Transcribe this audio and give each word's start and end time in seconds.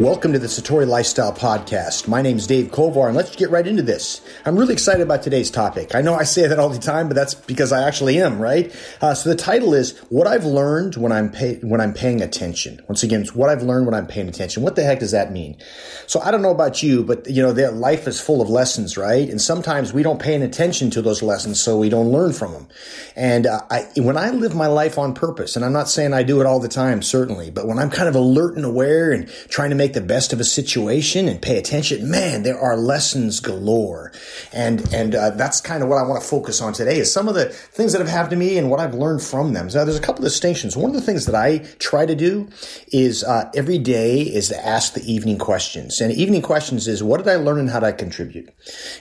Welcome 0.00 0.32
to 0.32 0.38
the 0.38 0.46
Satori 0.46 0.88
Lifestyle 0.88 1.34
Podcast. 1.34 2.08
My 2.08 2.22
name 2.22 2.38
is 2.38 2.46
Dave 2.46 2.68
Kovar, 2.70 3.08
and 3.08 3.14
let's 3.16 3.36
get 3.36 3.50
right 3.50 3.66
into 3.66 3.82
this. 3.82 4.22
I'm 4.46 4.56
really 4.56 4.72
excited 4.72 5.02
about 5.02 5.22
today's 5.22 5.50
topic. 5.50 5.94
I 5.94 6.00
know 6.00 6.14
I 6.14 6.24
say 6.24 6.46
that 6.46 6.58
all 6.58 6.70
the 6.70 6.78
time, 6.78 7.08
but 7.08 7.14
that's 7.14 7.34
because 7.34 7.72
I 7.72 7.86
actually 7.86 8.18
am, 8.18 8.40
right? 8.40 8.74
Uh, 9.02 9.12
so 9.12 9.28
the 9.28 9.36
title 9.36 9.74
is 9.74 9.96
"What 10.08 10.26
I've 10.26 10.46
Learned 10.46 10.96
When 10.96 11.12
I'm 11.12 11.30
pay- 11.30 11.56
When 11.56 11.78
I'm 11.78 11.92
Paying 11.92 12.22
Attention." 12.22 12.80
Once 12.88 13.02
again, 13.02 13.20
it's 13.20 13.34
what 13.34 13.50
I've 13.50 13.62
learned 13.62 13.84
when 13.84 13.94
I'm 13.94 14.06
paying 14.06 14.28
attention. 14.28 14.62
What 14.62 14.76
the 14.76 14.82
heck 14.82 14.98
does 14.98 15.10
that 15.10 15.30
mean? 15.30 15.58
So 16.06 16.20
I 16.20 16.30
don't 16.30 16.40
know 16.42 16.50
about 16.50 16.82
you, 16.82 17.04
but 17.04 17.28
you 17.28 17.42
know, 17.42 17.50
life 17.50 18.08
is 18.08 18.18
full 18.18 18.40
of 18.40 18.48
lessons, 18.48 18.96
right? 18.96 19.28
And 19.28 19.42
sometimes 19.42 19.92
we 19.92 20.02
don't 20.02 20.20
pay 20.20 20.40
attention 20.40 20.88
to 20.92 21.02
those 21.02 21.22
lessons, 21.22 21.60
so 21.60 21.76
we 21.76 21.90
don't 21.90 22.10
learn 22.10 22.32
from 22.32 22.52
them. 22.52 22.66
And 23.14 23.46
uh, 23.46 23.60
I, 23.70 23.86
when 23.98 24.16
I 24.16 24.30
live 24.30 24.54
my 24.54 24.68
life 24.68 24.96
on 24.96 25.12
purpose, 25.12 25.54
and 25.54 25.64
I'm 25.66 25.74
not 25.74 25.90
saying 25.90 26.14
I 26.14 26.22
do 26.22 26.40
it 26.40 26.46
all 26.46 26.60
the 26.60 26.68
time, 26.68 27.02
certainly, 27.02 27.50
but 27.50 27.66
when 27.66 27.78
I'm 27.78 27.90
kind 27.90 28.08
of 28.08 28.14
alert 28.14 28.56
and 28.56 28.64
aware 28.64 29.12
and 29.12 29.28
trying 29.48 29.68
to 29.68 29.81
make 29.82 29.94
the 29.94 30.00
best 30.00 30.32
of 30.32 30.38
a 30.38 30.44
situation 30.44 31.26
and 31.26 31.42
pay 31.42 31.58
attention, 31.58 32.08
man, 32.08 32.44
there 32.44 32.56
are 32.56 32.76
lessons 32.76 33.40
galore. 33.40 34.12
And, 34.52 34.80
and, 34.94 35.16
uh, 35.16 35.30
that's 35.30 35.60
kind 35.60 35.82
of 35.82 35.88
what 35.88 35.98
I 35.98 36.04
want 36.06 36.22
to 36.22 36.28
focus 36.28 36.60
on 36.60 36.72
today 36.72 36.98
is 36.98 37.12
some 37.12 37.26
of 37.26 37.34
the 37.34 37.46
things 37.46 37.90
that 37.92 37.98
have 37.98 38.08
happened 38.08 38.30
to 38.30 38.36
me 38.36 38.58
and 38.58 38.70
what 38.70 38.78
I've 38.78 38.94
learned 38.94 39.22
from 39.22 39.54
them. 39.54 39.68
So 39.70 39.84
there's 39.84 39.98
a 39.98 40.00
couple 40.00 40.24
of 40.24 40.30
distinctions. 40.30 40.76
One 40.76 40.90
of 40.90 40.94
the 40.94 41.02
things 41.02 41.26
that 41.26 41.34
I 41.34 41.58
try 41.80 42.06
to 42.06 42.14
do 42.14 42.48
is, 42.92 43.24
uh, 43.24 43.50
every 43.56 43.78
day 43.78 44.20
is 44.20 44.50
to 44.50 44.66
ask 44.66 44.94
the 44.94 45.02
evening 45.12 45.36
questions. 45.36 46.00
And 46.00 46.12
evening 46.12 46.42
questions 46.42 46.86
is 46.86 47.02
what 47.02 47.16
did 47.16 47.26
I 47.26 47.34
learn 47.34 47.58
and 47.58 47.68
how 47.68 47.80
did 47.80 47.86
I 47.86 47.92
contribute? 47.92 48.54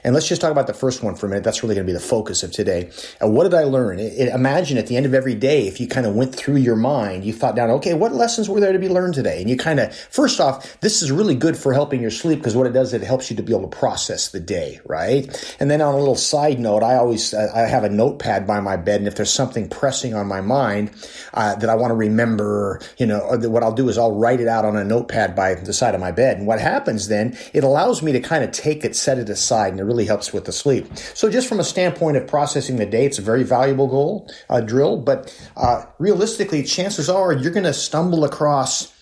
And 0.03 0.15
let's 0.15 0.27
just 0.27 0.41
talk 0.41 0.51
about 0.51 0.65
the 0.65 0.73
first 0.73 1.03
one 1.03 1.15
for 1.15 1.27
a 1.27 1.29
minute. 1.29 1.43
That's 1.43 1.61
really 1.61 1.75
going 1.75 1.85
to 1.85 1.93
be 1.93 1.97
the 1.97 2.03
focus 2.03 2.41
of 2.41 2.51
today. 2.51 2.89
Uh, 3.23 3.27
what 3.27 3.43
did 3.43 3.53
I 3.53 3.65
learn? 3.65 3.99
It, 3.99 4.13
it, 4.13 4.33
imagine 4.33 4.79
at 4.79 4.87
the 4.87 4.97
end 4.97 5.05
of 5.05 5.13
every 5.13 5.35
day, 5.35 5.67
if 5.67 5.79
you 5.79 5.87
kind 5.87 6.07
of 6.07 6.15
went 6.15 6.33
through 6.33 6.55
your 6.55 6.75
mind, 6.75 7.23
you 7.23 7.33
thought 7.33 7.55
down, 7.55 7.69
okay, 7.69 7.93
what 7.93 8.13
lessons 8.13 8.49
were 8.49 8.59
there 8.59 8.73
to 8.73 8.79
be 8.79 8.89
learned 8.89 9.13
today? 9.13 9.41
And 9.41 9.47
you 9.47 9.57
kind 9.57 9.79
of, 9.79 9.95
first 9.95 10.39
off, 10.39 10.70
this 10.79 11.01
is 11.01 11.11
really 11.11 11.35
good 11.35 11.57
for 11.57 11.73
helping 11.73 12.01
your 12.01 12.11
sleep 12.11 12.39
because 12.39 12.55
what 12.55 12.67
it 12.67 12.73
does, 12.73 12.93
it 12.93 13.01
helps 13.01 13.29
you 13.29 13.35
to 13.37 13.43
be 13.43 13.53
able 13.53 13.69
to 13.69 13.77
process 13.77 14.29
the 14.29 14.39
day, 14.39 14.79
right? 14.85 15.55
And 15.59 15.69
then 15.69 15.81
on 15.81 15.93
a 15.93 15.97
little 15.97 16.15
side 16.15 16.59
note, 16.59 16.83
I 16.83 16.95
always, 16.95 17.33
I 17.33 17.67
have 17.67 17.83
a 17.83 17.89
notepad 17.89 18.47
by 18.47 18.59
my 18.59 18.77
bed. 18.77 19.01
And 19.01 19.07
if 19.07 19.15
there's 19.15 19.33
something 19.33 19.69
pressing 19.69 20.13
on 20.13 20.27
my 20.27 20.41
mind 20.41 20.91
uh, 21.33 21.55
that 21.55 21.69
I 21.69 21.75
want 21.75 21.91
to 21.91 21.95
remember, 21.95 22.81
you 22.97 23.05
know, 23.05 23.19
what 23.19 23.63
I'll 23.63 23.73
do 23.73 23.89
is 23.89 23.97
I'll 23.97 24.15
write 24.15 24.39
it 24.39 24.47
out 24.47 24.65
on 24.65 24.75
a 24.75 24.83
notepad 24.83 25.35
by 25.35 25.55
the 25.55 25.73
side 25.73 25.95
of 25.95 26.01
my 26.01 26.11
bed. 26.11 26.37
And 26.37 26.47
what 26.47 26.59
happens 26.59 27.07
then, 27.07 27.37
it 27.53 27.63
allows 27.63 28.01
me 28.01 28.11
to 28.13 28.19
kind 28.19 28.43
of 28.43 28.51
take 28.51 28.85
it, 28.85 28.95
set 28.95 29.17
it 29.17 29.29
aside, 29.29 29.71
and 29.71 29.79
it 29.79 29.83
really 29.83 30.05
helps 30.05 30.31
with 30.31 30.45
the 30.45 30.51
sleep. 30.51 30.87
So 31.13 31.29
just 31.29 31.47
from 31.47 31.59
a 31.59 31.63
standpoint 31.63 32.17
of 32.17 32.27
processing 32.27 32.77
the 32.77 32.85
day, 32.85 33.05
it's 33.05 33.19
a 33.19 33.21
very 33.21 33.43
valuable 33.43 33.87
goal, 33.87 34.31
uh, 34.49 34.61
drill. 34.61 34.97
But 34.97 35.35
uh, 35.57 35.85
realistically, 35.99 36.63
chances 36.63 37.09
are 37.09 37.33
you're 37.33 37.51
going 37.51 37.63
to 37.63 37.73
stumble 37.73 38.23
across 38.23 38.93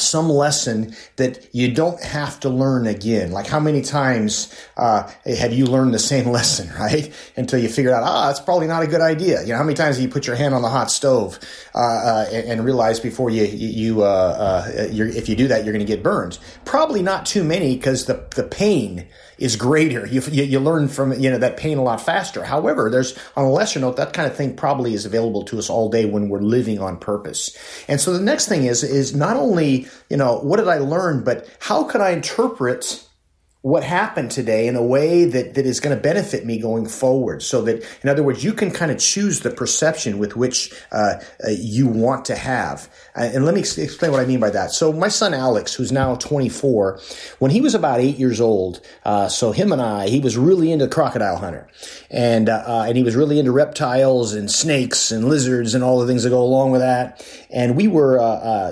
some 0.00 0.28
lesson 0.28 0.94
that 1.16 1.48
you 1.52 1.72
don't 1.72 2.02
have 2.02 2.40
to 2.40 2.48
learn 2.48 2.86
again. 2.86 3.32
Like 3.32 3.46
how 3.46 3.60
many 3.60 3.82
times 3.82 4.54
uh, 4.76 5.10
have 5.24 5.52
you 5.52 5.66
learned 5.66 5.94
the 5.94 5.98
same 5.98 6.26
lesson, 6.30 6.70
right? 6.78 7.12
Until 7.36 7.58
you 7.58 7.68
figure 7.68 7.92
out, 7.92 8.02
ah, 8.02 8.30
it's 8.30 8.40
probably 8.40 8.66
not 8.66 8.82
a 8.82 8.86
good 8.86 9.00
idea. 9.00 9.42
You 9.42 9.48
know, 9.48 9.56
how 9.56 9.64
many 9.64 9.74
times 9.74 9.96
have 9.96 10.02
you 10.02 10.10
put 10.10 10.26
your 10.26 10.36
hand 10.36 10.54
on 10.54 10.62
the 10.62 10.68
hot 10.68 10.90
stove 10.90 11.38
uh, 11.74 11.78
uh, 11.78 12.26
and, 12.32 12.48
and 12.48 12.64
realize 12.64 13.00
before 13.00 13.30
you 13.30 13.44
you 13.44 14.02
uh, 14.02 14.66
uh, 14.66 14.72
if 14.72 15.28
you 15.28 15.36
do 15.36 15.48
that, 15.48 15.64
you're 15.64 15.72
going 15.72 15.86
to 15.86 15.92
get 15.92 16.02
burned? 16.02 16.38
Probably 16.64 17.02
not 17.02 17.26
too 17.26 17.44
many 17.44 17.76
because 17.76 18.06
the 18.06 18.26
the 18.34 18.44
pain 18.44 19.06
is 19.38 19.56
greater. 19.56 20.06
You, 20.06 20.20
you, 20.30 20.44
you 20.44 20.60
learn 20.60 20.88
from 20.88 21.12
you 21.12 21.30
know 21.30 21.38
that 21.38 21.56
pain 21.56 21.78
a 21.78 21.82
lot 21.82 22.00
faster. 22.00 22.44
However, 22.44 22.90
there's 22.90 23.18
on 23.36 23.44
a 23.44 23.50
lesser 23.50 23.80
note 23.80 23.96
that 23.96 24.12
kind 24.12 24.30
of 24.30 24.36
thing 24.36 24.56
probably 24.56 24.94
is 24.94 25.06
available 25.06 25.44
to 25.44 25.58
us 25.58 25.70
all 25.70 25.88
day 25.88 26.04
when 26.04 26.28
we're 26.28 26.40
living 26.40 26.78
on 26.80 26.98
purpose. 26.98 27.56
And 27.88 28.00
so 28.00 28.12
the 28.12 28.22
next 28.22 28.48
thing 28.48 28.64
is 28.64 28.82
is 28.82 29.14
not 29.14 29.36
only 29.36 29.86
you 30.10 30.16
know 30.16 30.38
what 30.40 30.58
did 30.58 30.68
I 30.68 30.78
learn, 30.78 31.24
but 31.24 31.48
how 31.60 31.84
can 31.84 32.00
I 32.00 32.10
interpret 32.10 33.07
what 33.62 33.82
happened 33.82 34.30
today 34.30 34.68
in 34.68 34.76
a 34.76 34.82
way 34.82 35.24
that, 35.24 35.54
that 35.54 35.66
is 35.66 35.80
going 35.80 35.94
to 35.94 36.00
benefit 36.00 36.46
me 36.46 36.60
going 36.60 36.86
forward. 36.86 37.42
So 37.42 37.60
that, 37.62 37.84
in 38.04 38.08
other 38.08 38.22
words, 38.22 38.44
you 38.44 38.52
can 38.52 38.70
kind 38.70 38.92
of 38.92 38.98
choose 38.98 39.40
the 39.40 39.50
perception 39.50 40.18
with 40.18 40.36
which 40.36 40.72
uh, 40.92 41.14
uh, 41.44 41.50
you 41.50 41.88
want 41.88 42.24
to 42.26 42.36
have. 42.36 42.88
Uh, 43.16 43.30
and 43.34 43.44
let 43.44 43.54
me 43.54 43.60
explain 43.62 44.12
what 44.12 44.20
I 44.20 44.26
mean 44.26 44.38
by 44.38 44.50
that. 44.50 44.70
So 44.70 44.92
my 44.92 45.08
son 45.08 45.34
Alex, 45.34 45.74
who's 45.74 45.90
now 45.90 46.14
24, 46.14 47.00
when 47.40 47.50
he 47.50 47.60
was 47.60 47.74
about 47.74 47.98
eight 47.98 48.16
years 48.16 48.40
old, 48.40 48.80
uh, 49.04 49.28
so 49.28 49.50
him 49.50 49.72
and 49.72 49.82
I, 49.82 50.08
he 50.08 50.20
was 50.20 50.36
really 50.36 50.70
into 50.70 50.86
crocodile 50.86 51.38
hunter, 51.38 51.68
and 52.10 52.48
and 52.48 52.96
he 52.96 53.02
was 53.02 53.16
really 53.16 53.38
into 53.38 53.50
reptiles 53.50 54.34
and 54.34 54.50
snakes 54.50 55.10
and 55.10 55.28
lizards 55.28 55.74
and 55.74 55.82
all 55.82 55.98
the 55.98 56.06
things 56.06 56.22
that 56.22 56.30
go 56.30 56.42
along 56.42 56.70
with 56.70 56.80
that. 56.80 57.26
And 57.50 57.76
we 57.76 57.88
were 57.88 58.18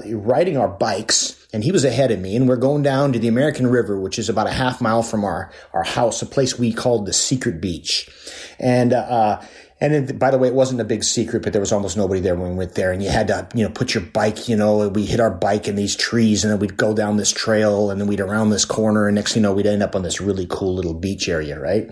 riding 0.07 0.57
our 0.57 0.69
bikes 0.69 1.36
and 1.57 1.65
he 1.65 1.73
was 1.73 1.87
ahead 1.87 2.11
of 2.11 2.21
me 2.21 2.37
and 2.37 2.47
we're 2.47 2.57
going 2.57 2.83
down 2.83 3.15
to 3.15 3.19
the 3.19 3.29
American 3.29 3.67
River, 3.67 3.99
which 3.99 4.19
is 4.19 4.29
about 4.29 4.47
a 4.47 4.53
half 4.53 4.83
mile 4.83 5.03
from 5.03 5.25
our, 5.25 5.51
our 5.73 5.85
house, 5.85 6.21
a 6.21 6.27
place 6.27 6.59
we 6.59 6.71
called 6.71 7.07
the 7.07 7.15
secret 7.15 7.63
beach. 7.63 8.11
And, 8.59 8.93
uh, 8.93 9.41
and 9.81 9.95
it, 9.95 10.19
by 10.19 10.31
the 10.31 10.37
way, 10.37 10.49
it 10.49 10.55
wasn't 10.55 10.83
a 10.83 10.85
big 10.85 11.03
secret, 11.03 11.43
but 11.43 11.55
there 11.55 11.61
was 11.61 11.73
almost 11.73 11.97
nobody 11.97 12.21
there 12.21 12.35
when 12.35 12.51
we 12.51 12.57
went 12.57 12.75
there. 12.75 12.93
And 12.93 13.03
you 13.03 13.09
had 13.09 13.29
to, 13.29 13.49
you 13.55 13.65
know, 13.65 13.71
put 13.71 13.95
your 13.95 14.03
bike, 14.03 14.51
you 14.51 14.57
know, 14.57 14.89
we 14.89 15.07
hit 15.07 15.19
our 15.19 15.31
bike 15.31 15.67
in 15.67 15.77
these 15.77 15.97
trees 15.97 16.45
and 16.45 16.53
then 16.53 16.61
we'd 16.61 16.77
go 16.77 16.93
down 16.95 17.17
this 17.17 17.33
trail 17.33 17.91
and 17.91 17.99
then 17.99 18.07
we'd 18.07 18.21
around 18.21 18.51
this 18.51 18.67
corner. 18.67 19.07
And 19.07 19.15
next 19.15 19.33
thing 19.33 19.43
you 19.43 19.49
know, 19.49 19.55
we'd 19.55 19.65
end 19.65 19.83
up 19.83 19.97
on 19.97 20.03
this 20.03 20.21
really 20.21 20.47
cool 20.51 20.75
little 20.75 20.93
beach 20.93 21.27
area, 21.27 21.59
right? 21.59 21.89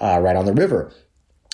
Uh, 0.00 0.20
right 0.20 0.36
on 0.36 0.44
the 0.44 0.54
river. 0.54 0.92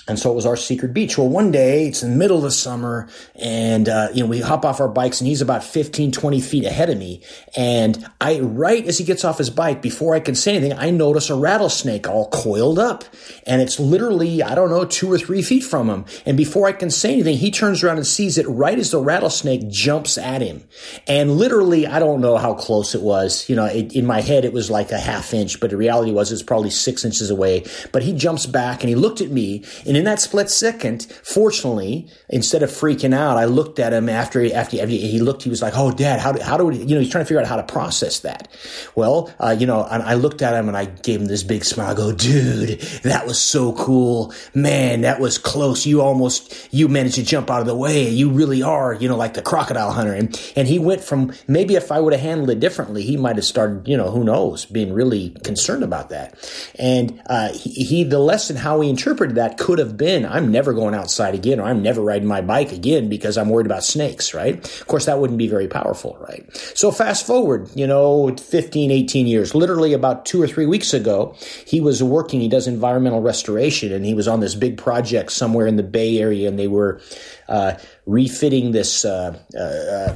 And 0.07 0.17
so 0.17 0.31
it 0.31 0.35
was 0.35 0.45
our 0.45 0.55
secret 0.55 0.93
beach. 0.93 1.17
Well, 1.17 1.27
one 1.27 1.51
day 1.51 1.87
it's 1.87 2.01
in 2.01 2.11
the 2.11 2.15
middle 2.15 2.37
of 2.37 2.43
the 2.43 2.51
summer 2.51 3.09
and, 3.35 3.89
uh, 3.89 4.09
you 4.13 4.23
know, 4.23 4.29
we 4.29 4.39
hop 4.39 4.63
off 4.63 4.79
our 4.79 4.87
bikes 4.87 5.19
and 5.19 5.27
he's 5.27 5.41
about 5.41 5.63
15, 5.63 6.11
20 6.11 6.39
feet 6.41 6.63
ahead 6.63 6.89
of 6.89 6.97
me. 6.97 7.21
And 7.55 8.07
I, 8.21 8.39
right 8.39 8.85
as 8.85 8.97
he 8.97 9.03
gets 9.03 9.25
off 9.25 9.37
his 9.37 9.49
bike, 9.49 9.81
before 9.81 10.15
I 10.15 10.21
can 10.21 10.35
say 10.35 10.55
anything, 10.55 10.77
I 10.77 10.91
notice 10.91 11.29
a 11.29 11.35
rattlesnake 11.35 12.07
all 12.07 12.29
coiled 12.29 12.79
up 12.79 13.03
and 13.45 13.61
it's 13.61 13.79
literally, 13.79 14.41
I 14.41 14.55
don't 14.55 14.69
know, 14.69 14.85
two 14.85 15.11
or 15.11 15.17
three 15.17 15.41
feet 15.41 15.63
from 15.63 15.89
him. 15.89 16.05
And 16.25 16.37
before 16.37 16.67
I 16.67 16.71
can 16.71 16.89
say 16.89 17.13
anything, 17.13 17.37
he 17.37 17.51
turns 17.51 17.83
around 17.83 17.97
and 17.97 18.07
sees 18.07 18.37
it 18.37 18.47
right 18.47 18.79
as 18.79 18.91
the 18.91 19.01
rattlesnake 19.01 19.67
jumps 19.69 20.17
at 20.17 20.41
him. 20.41 20.63
And 21.07 21.31
literally, 21.31 21.85
I 21.85 21.99
don't 21.99 22.21
know 22.21 22.37
how 22.37 22.53
close 22.53 22.95
it 22.95 23.01
was. 23.01 23.49
You 23.49 23.57
know, 23.57 23.65
it, 23.65 23.93
in 23.93 24.05
my 24.05 24.21
head, 24.21 24.45
it 24.45 24.53
was 24.53 24.71
like 24.71 24.91
a 24.91 24.99
half 24.99 25.33
inch, 25.33 25.59
but 25.59 25.71
the 25.71 25.77
reality 25.77 26.11
was 26.11 26.31
it's 26.31 26.43
probably 26.43 26.69
six 26.69 27.03
inches 27.03 27.29
away. 27.29 27.65
But 27.91 28.03
he 28.03 28.13
jumps 28.13 28.45
back 28.45 28.81
and 28.81 28.89
he 28.89 28.95
looked 28.95 29.19
at 29.19 29.31
me 29.31 29.65
and 29.85 29.96
in 29.97 30.05
that 30.05 30.19
split 30.19 30.49
second, 30.49 31.03
fortunately, 31.23 32.09
instead 32.29 32.63
of 32.63 32.69
freaking 32.69 33.13
out, 33.13 33.37
I 33.37 33.45
looked 33.45 33.79
at 33.79 33.93
him 33.93 34.09
after 34.09 34.41
he, 34.41 34.53
after, 34.53 34.85
he 34.85 35.19
looked, 35.19 35.43
he 35.43 35.49
was 35.49 35.61
like, 35.61 35.73
Oh, 35.75 35.91
dad, 35.91 36.19
how 36.19 36.31
do, 36.31 36.41
how 36.41 36.57
do 36.57 36.65
we, 36.65 36.77
you 36.77 36.95
know, 36.95 37.01
he's 37.01 37.09
trying 37.09 37.23
to 37.23 37.27
figure 37.27 37.41
out 37.41 37.47
how 37.47 37.55
to 37.55 37.63
process 37.63 38.19
that. 38.21 38.47
Well, 38.95 39.33
uh, 39.39 39.55
you 39.57 39.65
know, 39.65 39.85
and 39.89 40.03
I 40.03 40.15
looked 40.15 40.41
at 40.41 40.53
him 40.53 40.67
and 40.67 40.77
I 40.77 40.85
gave 40.85 41.21
him 41.21 41.27
this 41.27 41.43
big 41.43 41.63
smile. 41.63 41.91
I 41.91 41.93
go, 41.93 42.11
dude, 42.11 42.79
that 43.03 43.25
was 43.25 43.39
so 43.39 43.73
cool. 43.73 44.33
Man, 44.53 45.01
that 45.01 45.19
was 45.19 45.37
close. 45.37 45.85
You 45.85 46.01
almost, 46.01 46.73
you 46.73 46.87
managed 46.87 47.15
to 47.15 47.23
jump 47.23 47.49
out 47.49 47.61
of 47.61 47.67
the 47.67 47.75
way. 47.75 48.09
You 48.09 48.29
really 48.29 48.61
are, 48.61 48.93
you 48.93 49.07
know, 49.07 49.17
like 49.17 49.33
the 49.33 49.41
crocodile 49.41 49.91
hunter. 49.91 50.13
And, 50.13 50.39
and 50.55 50.67
he 50.67 50.79
went 50.79 51.01
from 51.01 51.33
maybe 51.47 51.75
if 51.75 51.91
I 51.91 51.99
would 51.99 52.13
have 52.13 52.21
handled 52.21 52.49
it 52.49 52.59
differently, 52.59 53.03
he 53.03 53.17
might 53.17 53.35
have 53.35 53.45
started, 53.45 53.87
you 53.87 53.97
know, 53.97 54.11
who 54.11 54.23
knows, 54.23 54.65
being 54.65 54.93
really 54.93 55.29
concerned 55.43 55.83
about 55.83 56.09
that. 56.09 56.37
And, 56.77 57.21
uh, 57.27 57.53
he, 57.53 57.69
he 57.83 58.03
the 58.03 58.19
lesson, 58.19 58.55
how 58.55 58.81
he 58.81 58.89
interpreted 58.89 59.35
that 59.35 59.57
could 59.57 59.79
have 59.79 59.86
been, 59.95 60.25
I'm 60.25 60.51
never 60.51 60.73
going 60.73 60.95
outside 60.95 61.35
again, 61.35 61.59
or 61.59 61.67
I'm 61.67 61.81
never 61.81 62.01
riding 62.01 62.27
my 62.27 62.41
bike 62.41 62.71
again 62.71 63.07
because 63.07 63.37
I'm 63.37 63.49
worried 63.49 63.67
about 63.67 63.83
snakes, 63.83 64.33
right? 64.33 64.55
Of 64.55 64.87
course, 64.87 65.05
that 65.05 65.19
wouldn't 65.19 65.37
be 65.37 65.47
very 65.47 65.67
powerful, 65.67 66.17
right? 66.19 66.45
So 66.75 66.91
fast 66.91 67.25
forward, 67.25 67.69
you 67.75 67.87
know, 67.87 68.35
15, 68.35 68.91
18 68.91 69.27
years, 69.27 69.55
literally 69.55 69.93
about 69.93 70.25
two 70.25 70.41
or 70.41 70.47
three 70.47 70.65
weeks 70.65 70.93
ago, 70.93 71.35
he 71.65 71.79
was 71.79 72.03
working, 72.03 72.41
he 72.41 72.49
does 72.49 72.67
environmental 72.67 73.21
restoration, 73.21 73.93
and 73.93 74.03
he 74.03 74.13
was 74.13 74.27
on 74.27 74.39
this 74.39 74.55
big 74.55 74.77
project 74.77 75.31
somewhere 75.31 75.67
in 75.67 75.75
the 75.75 75.83
Bay 75.83 76.17
Area, 76.17 76.47
and 76.47 76.57
they 76.57 76.67
were 76.67 76.99
uh, 77.47 77.73
refitting 78.05 78.71
this, 78.71 79.05
uh, 79.05 79.37
uh, 79.55 79.61
uh 79.61 80.15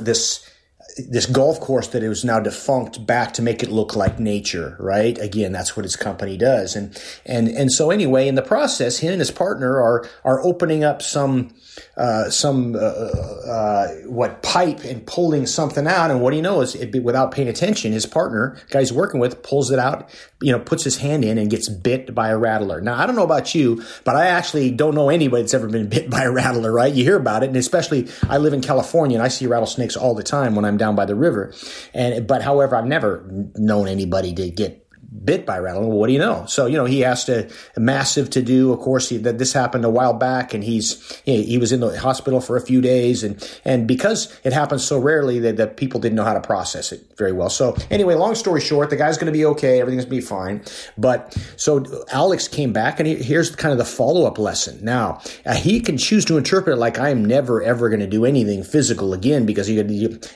this, 0.00 0.48
this 0.96 1.26
golf 1.26 1.58
course 1.58 1.88
that 1.88 2.04
it 2.04 2.08
was 2.08 2.24
now 2.24 2.38
defunct 2.38 3.04
back 3.04 3.32
to 3.34 3.42
make 3.42 3.62
it 3.62 3.70
look 3.70 3.96
like 3.96 4.20
nature, 4.20 4.76
right? 4.78 5.18
Again, 5.18 5.50
that's 5.50 5.76
what 5.76 5.84
his 5.84 5.96
company 5.96 6.36
does. 6.36 6.76
And, 6.76 6.96
and, 7.26 7.48
and 7.48 7.72
so 7.72 7.90
anyway, 7.90 8.28
in 8.28 8.36
the 8.36 8.42
process, 8.42 8.98
he 8.98 9.08
and 9.08 9.18
his 9.18 9.32
partner 9.32 9.80
are, 9.80 10.08
are 10.24 10.40
opening 10.44 10.84
up 10.84 11.02
some, 11.02 11.52
uh, 11.96 12.30
some 12.30 12.76
uh, 12.76 12.78
uh, 12.78 13.88
what 14.06 14.42
pipe 14.42 14.84
and 14.84 15.04
pulling 15.06 15.46
something 15.46 15.86
out, 15.88 16.12
and 16.12 16.20
what 16.20 16.30
do 16.30 16.36
you 16.36 16.42
know 16.42 16.60
is 16.60 16.76
it, 16.76 17.02
without 17.02 17.32
paying 17.32 17.48
attention, 17.48 17.92
his 17.92 18.06
partner, 18.06 18.56
guy 18.70 18.80
he's 18.80 18.92
working 18.92 19.18
with, 19.18 19.42
pulls 19.42 19.72
it 19.72 19.80
out, 19.80 20.08
you 20.40 20.52
know, 20.52 20.60
puts 20.60 20.84
his 20.84 20.98
hand 20.98 21.24
in 21.24 21.38
and 21.38 21.50
gets 21.50 21.68
bit 21.68 22.14
by 22.14 22.28
a 22.28 22.38
rattler. 22.38 22.80
Now 22.80 22.96
I 22.96 23.06
don't 23.06 23.16
know 23.16 23.24
about 23.24 23.54
you, 23.54 23.82
but 24.04 24.14
I 24.14 24.26
actually 24.26 24.70
don't 24.70 24.94
know 24.94 25.08
anybody 25.08 25.42
that's 25.42 25.54
ever 25.54 25.68
been 25.68 25.88
bit 25.88 26.08
by 26.08 26.22
a 26.22 26.30
rattler. 26.30 26.72
Right? 26.72 26.94
You 26.94 27.02
hear 27.02 27.16
about 27.16 27.42
it, 27.42 27.46
and 27.46 27.56
especially 27.56 28.08
I 28.28 28.38
live 28.38 28.52
in 28.52 28.60
California 28.60 29.16
and 29.16 29.24
I 29.24 29.28
see 29.28 29.46
rattlesnakes 29.46 29.96
all 29.96 30.14
the 30.14 30.22
time 30.22 30.54
when 30.54 30.64
I'm 30.64 30.76
down 30.76 30.83
by 30.92 31.04
the 31.04 31.14
river. 31.14 31.54
And 31.94 32.26
but 32.26 32.42
however, 32.42 32.76
I've 32.76 32.86
never 32.86 33.24
known 33.56 33.88
anybody 33.88 34.32
to 34.34 34.50
get 34.50 34.83
bit 35.22 35.46
by 35.46 35.58
rattle. 35.58 35.88
Well, 35.88 35.98
what 35.98 36.06
do 36.08 36.12
you 36.12 36.18
know? 36.18 36.44
So, 36.46 36.66
you 36.66 36.76
know, 36.76 36.86
he 36.86 37.04
asked 37.04 37.28
a, 37.28 37.48
a 37.76 37.80
massive 37.80 38.30
to 38.30 38.42
do. 38.42 38.72
Of 38.72 38.80
course, 38.80 39.08
he, 39.08 39.18
that 39.18 39.38
this 39.38 39.52
happened 39.52 39.84
a 39.84 39.90
while 39.90 40.12
back 40.12 40.54
and 40.54 40.64
he's, 40.64 41.20
he, 41.24 41.44
he, 41.44 41.58
was 41.58 41.72
in 41.72 41.80
the 41.80 41.98
hospital 41.98 42.40
for 42.40 42.56
a 42.56 42.60
few 42.60 42.80
days. 42.80 43.22
And, 43.22 43.60
and 43.64 43.86
because 43.86 44.38
it 44.42 44.52
happens 44.52 44.84
so 44.84 44.98
rarely 44.98 45.38
that, 45.40 45.56
that 45.56 45.76
people 45.76 46.00
didn't 46.00 46.16
know 46.16 46.24
how 46.24 46.34
to 46.34 46.40
process 46.40 46.90
it 46.90 47.06
very 47.16 47.32
well. 47.32 47.48
So 47.48 47.76
anyway, 47.90 48.14
long 48.14 48.34
story 48.34 48.60
short, 48.60 48.90
the 48.90 48.96
guy's 48.96 49.16
going 49.16 49.32
to 49.32 49.32
be 49.32 49.44
okay. 49.46 49.80
Everything's 49.80 50.04
going 50.04 50.20
to 50.20 50.22
be 50.22 50.26
fine. 50.26 50.62
But 50.98 51.36
so 51.56 51.84
Alex 52.10 52.48
came 52.48 52.72
back 52.72 52.98
and 52.98 53.06
he, 53.06 53.14
here's 53.14 53.54
kind 53.54 53.72
of 53.72 53.78
the 53.78 53.84
follow 53.84 54.26
up 54.26 54.38
lesson. 54.38 54.84
Now, 54.84 55.20
uh, 55.46 55.54
he 55.54 55.80
can 55.80 55.96
choose 55.96 56.24
to 56.26 56.36
interpret 56.36 56.76
it 56.76 56.80
like 56.80 56.98
I 56.98 57.10
am 57.10 57.24
never, 57.24 57.62
ever 57.62 57.88
going 57.88 58.00
to 58.00 58.06
do 58.06 58.24
anything 58.24 58.64
physical 58.64 59.12
again 59.12 59.46
because 59.46 59.68
he, 59.68 59.80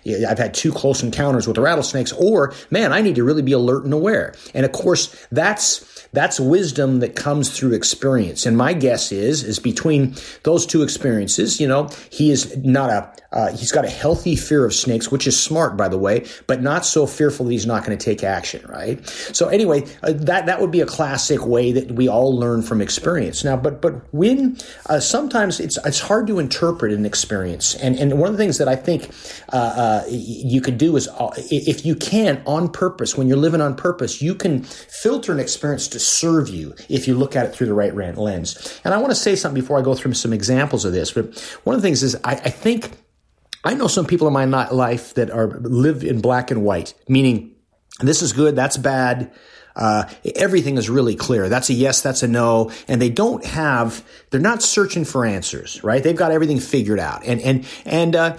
he, 0.05 0.25
I've 0.25 0.39
had 0.39 0.55
two 0.55 0.73
close 0.73 1.03
encounters 1.03 1.47
with 1.49 1.57
the 1.57 1.63
rattlesnakes 1.63 2.13
or 2.13 2.55
man, 2.71 2.93
I 2.93 3.01
need 3.01 3.17
to 3.17 3.25
really 3.25 3.43
be 3.43 3.53
alert 3.53 3.85
and 3.85 3.93
aware. 3.93 4.35
And 4.55 4.68
of 4.69 4.73
course, 4.73 5.27
that's 5.33 5.85
that's 6.13 6.41
wisdom 6.41 7.01
that 7.01 7.17
comes 7.17 7.57
through 7.57 7.75
experience. 7.75 8.47
And 8.47 8.57
my 8.57 8.73
guess 8.73 9.13
is, 9.13 9.45
is 9.45 9.59
between 9.59 10.15
those 10.43 10.65
two 10.65 10.83
experiences, 10.83 11.61
you 11.61 11.69
know, 11.69 11.91
he 12.11 12.31
is 12.31 12.57
not 12.59 12.91
a, 12.91 13.13
uh, 13.31 13.55
he's 13.55 13.73
got 13.73 13.85
a 13.85 13.91
healthy 13.91 14.35
fear 14.35 14.65
of 14.65 14.73
snakes, 14.73 15.11
which 15.11 15.27
is 15.27 15.41
smart, 15.41 15.77
by 15.77 15.87
the 15.87 15.99
way, 15.99 16.25
but 16.47 16.63
not 16.63 16.87
so 16.87 17.07
fearful 17.07 17.45
that 17.45 17.53
he's 17.53 17.67
not 17.67 17.85
going 17.85 17.97
to 17.97 18.03
take 18.03 18.25
action, 18.25 18.65
right? 18.69 19.07
So 19.07 19.49
anyway, 19.49 19.85
uh, 20.03 20.15
that, 20.15 20.47
that 20.47 20.63
would 20.63 20.71
be 20.71 20.81
a 20.81 20.87
classic 20.87 21.45
way 21.47 21.73
that 21.73 21.93
we 21.93 22.09
all 22.09 22.35
learn 22.35 22.63
from 22.63 22.81
experience. 22.81 23.45
Now, 23.45 23.57
but, 23.57 23.83
but 23.83 24.03
when, 24.15 24.57
uh, 24.87 25.01
sometimes 25.01 25.61
it's, 25.61 25.79
it's 25.85 26.01
hard 26.01 26.27
to 26.29 26.39
interpret 26.39 26.91
an 26.91 27.05
experience. 27.05 27.75
And, 27.75 27.97
and 27.99 28.19
one 28.19 28.31
of 28.31 28.37
the 28.37 28.43
things 28.43 28.57
that 28.59 28.69
I 28.69 28.77
think, 28.77 29.11
uh, 29.53 29.57
uh, 29.57 30.05
you 30.09 30.63
could 30.63 30.79
do 30.79 30.97
is, 30.97 31.07
uh, 31.07 31.31
if 31.37 31.85
you 31.85 31.95
can 31.95 32.43
on 32.47 32.71
purpose, 32.71 33.15
when 33.15 33.29
you're 33.29 33.37
living 33.37 33.61
on 33.61 33.77
purpose, 33.77 34.23
you 34.23 34.35
can 34.35 34.58
filter 34.63 35.33
an 35.33 35.41
experience 35.41 35.89
to 35.89 35.99
serve 35.99 36.49
you 36.49 36.75
if 36.89 37.09
you 37.09 37.15
look 37.15 37.37
at 37.37 37.47
it 37.47 37.55
through 37.55 37.67
the 37.67 37.75
right 37.75 37.95
lens. 37.95 38.81
And 38.85 38.95
I 38.95 38.99
want 38.99 39.11
to 39.11 39.17
say 39.17 39.37
something 39.37 39.61
before 39.61 39.79
I 39.79 39.83
go 39.83 39.95
through 39.95 40.15
some 40.15 40.33
examples 40.33 40.85
of 40.85 40.93
this, 40.93 41.13
but 41.13 41.39
one 41.65 41.75
of 41.75 41.83
the 41.83 41.87
things 41.87 42.03
is 42.03 42.17
I, 42.25 42.33
I 42.33 42.51
think 42.51 42.91
I 43.65 43.75
know 43.75 43.89
some 43.89 44.07
people 44.07 44.27
in 44.27 44.33
my 44.33 44.45
life 44.45 45.15
that 45.15 45.31
are 45.31 45.49
live 45.61 46.05
in 46.05 46.21
black 46.21 46.51
and 46.51 46.63
white, 46.63 46.95
meaning 47.09 47.55
this 48.01 48.23
is 48.23 48.33
good, 48.33 48.55
that's 48.57 48.77
bad. 48.77 49.33
Uh, 49.75 50.09
everything 50.35 50.77
is 50.77 50.91
really 50.91 51.15
clear. 51.15 51.49
That's 51.49 51.71
a 51.71 51.73
yes, 51.73 52.03
that's 52.03 52.25
a 52.25 52.29
no, 52.29 52.73
and 52.89 53.01
they 53.01 53.11
don't 53.11 53.45
have. 53.45 54.05
They're 54.31 54.41
not 54.41 54.61
searching 54.61 55.05
for 55.05 55.25
answers, 55.25 55.85
right? 55.85 56.03
They've 56.03 56.17
got 56.17 56.33
everything 56.33 56.59
figured 56.59 56.99
out, 56.99 57.25
and 57.25 57.41
and 57.41 57.67
and 57.85 58.17
uh, 58.17 58.37